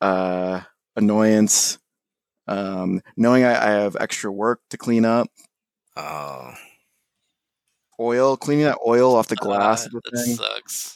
uh, 0.00 0.62
annoyance. 0.96 1.78
Um, 2.48 3.02
knowing 3.18 3.44
I, 3.44 3.50
I 3.54 3.70
have 3.82 3.94
extra 4.00 4.32
work 4.32 4.60
to 4.70 4.78
clean 4.78 5.04
up, 5.04 5.28
Oh, 5.96 6.54
oil, 8.00 8.38
cleaning 8.38 8.64
that 8.64 8.78
oil 8.86 9.14
off 9.14 9.28
the 9.28 9.36
glass 9.36 9.86
Uh, 9.86 9.90
that 9.92 10.24
thing. 10.24 10.36
sucks. 10.36 10.93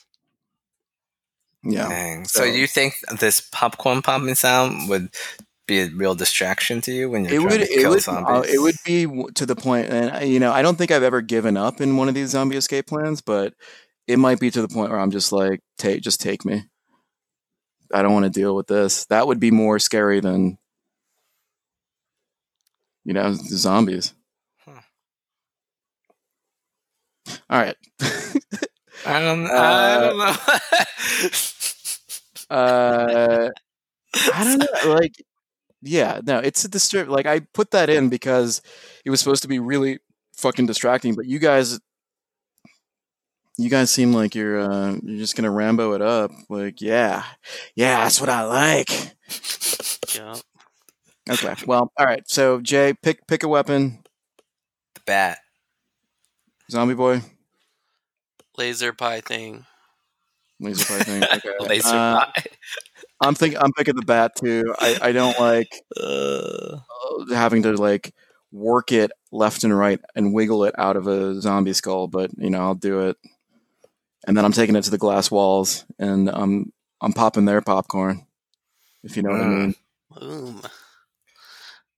Yeah. 1.63 1.89
dang. 1.89 2.25
So, 2.27 2.41
So- 2.41 2.45
you 2.45 2.67
think 2.67 2.95
this 3.21 3.41
popcorn 3.41 4.03
popping 4.03 4.35
sound 4.35 4.89
would 4.89 5.11
be 5.67 5.81
a 5.81 5.89
real 5.89 6.15
distraction 6.15 6.81
to 6.83 6.93
you 6.93 7.11
when 7.11 7.25
you're 7.25 7.35
It 7.35 7.41
trying 7.43 7.59
would, 7.61 7.67
to 7.67 7.73
it 7.73 7.81
kill 7.81 7.91
would, 7.91 8.09
uh, 8.09 8.43
it 8.49 8.59
would 8.61 8.77
be 8.85 9.07
to 9.35 9.45
the 9.47 9.57
point, 9.57 9.89
and 9.91 10.17
uh, 10.17 10.19
you 10.25 10.41
know, 10.41 10.53
I 10.53 10.63
don't 10.63 10.77
think 10.77 10.91
I've 10.91 11.03
ever 11.03 11.21
given 11.21 11.57
up 11.57 11.81
in 11.81 11.97
one 11.97 12.09
of 12.09 12.15
these 12.15 12.31
zombie 12.31 12.57
escape 12.57 12.87
plans, 12.87 13.21
but 13.21 13.55
it 14.07 14.19
might 14.19 14.41
be 14.41 14.51
to 14.51 14.63
the 14.63 14.69
point 14.69 14.91
where 14.91 15.01
I'm 15.01 15.11
just 15.11 15.31
like, 15.33 15.61
take, 15.77 16.01
just 16.03 16.21
take 16.21 16.45
me. 16.45 16.65
I 17.93 18.03
don't 18.03 18.13
want 18.15 18.25
to 18.25 18.31
deal 18.31 18.55
with 18.55 18.67
this. 18.67 19.05
That 19.07 19.27
would 19.27 19.41
be 19.41 19.51
more 19.51 19.79
scary 19.79 20.21
than 20.21 20.59
you 23.05 23.15
know, 23.15 23.33
zombies. 23.33 24.13
Huh. 24.65 24.81
All 27.51 27.59
right. 27.61 27.77
I 29.07 29.21
don't. 29.21 29.47
I 29.47 30.01
don't 30.01 30.19
know. 30.19 30.35
uh, 32.51 33.51
I 34.35 34.45
don't 34.45 34.59
know. 34.59 34.67
Like, 34.95 35.23
yeah, 35.83 36.21
no, 36.27 36.39
it's 36.39 36.65
a 36.65 36.69
disturb. 36.69 37.09
Like, 37.09 37.27
I 37.27 37.41
put 37.41 37.71
that 37.73 37.91
in 37.91 38.09
because 38.09 38.63
it 39.05 39.11
was 39.11 39.21
supposed 39.21 39.43
to 39.43 39.49
be 39.49 39.59
really 39.59 40.01
fucking 40.37 40.67
distracting. 40.67 41.15
But 41.15 41.27
you 41.27 41.39
guys, 41.39 41.79
you 43.57 43.69
guys 43.69 43.91
seem 43.91 44.13
like 44.13 44.35
you're 44.35 44.59
uh, 44.61 44.97
you're 45.03 45.19
just 45.19 45.37
gonna 45.37 45.51
Rambo 45.51 45.93
it 45.95 46.03
up. 46.03 46.31
Like, 46.49 46.81
yeah, 46.81 47.25
yeah, 47.75 48.03
that's 48.05 48.21
what 48.21 48.31
I 48.31 48.43
like. 48.45 48.91
Yeah. 50.15 50.37
Okay, 51.31 51.55
well, 51.67 51.93
all 51.99 52.07
right. 52.07 52.23
So 52.29 52.61
Jay, 52.61 52.95
pick 53.03 53.27
pick 53.27 53.43
a 53.43 53.49
weapon. 53.49 54.03
the 54.95 55.01
bat. 55.07 55.39
Zombie 56.71 56.95
boy, 56.95 57.23
Laser 58.59 58.93
pie 58.93 59.21
thing. 59.21 59.67
laser 60.61 60.85
pie 60.85 61.01
thing. 61.05 61.23
Okay, 61.33 61.51
Laser 61.69 61.89
Uh, 61.89 62.25
pie. 62.25 62.45
I'm 63.21 63.35
thinking. 63.35 63.61
I'm 63.61 63.73
picking 63.73 63.97
the 63.97 64.03
bat 64.05 64.33
too. 64.37 64.75
I, 64.79 64.99
I 65.03 65.13
don't 65.13 65.39
like 65.41 65.69
Uh, 65.97 66.79
having 67.35 67.63
to 67.63 67.73
like 67.73 68.15
work 68.53 68.93
it 68.93 69.11
left 69.33 69.65
and 69.65 69.77
right 69.77 70.01
and 70.15 70.33
wiggle 70.35 70.65
it 70.65 70.75
out 70.79 70.97
of 70.97 71.07
a 71.07 71.41
zombie 71.41 71.73
skull, 71.75 72.07
but 72.09 72.31
you 72.39 72.51
know 72.51 72.61
I'll 72.61 72.75
do 72.75 73.09
it. 73.09 73.17
And 74.27 74.37
then 74.37 74.45
I'm 74.45 74.53
taking 74.53 74.77
it 74.77 74.83
to 74.85 74.91
the 74.91 74.99
glass 74.99 75.31
walls 75.31 75.85
and 75.99 76.29
I'm 76.31 76.73
I'm 77.01 77.13
popping 77.13 77.45
their 77.47 77.61
popcorn, 77.63 78.27
if 79.05 79.17
you 79.17 79.23
know 79.23 79.31
what 79.31 79.41
I 79.41 79.45
Mm. 79.45 79.51
mean. 79.59 79.75
Boom. 80.11 80.63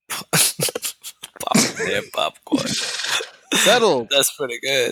pop 1.41 1.57
their 1.87 2.03
popcorn. 2.13 2.67
Settled. 3.55 4.09
That's 4.11 4.35
pretty 4.37 4.59
good. 4.61 4.89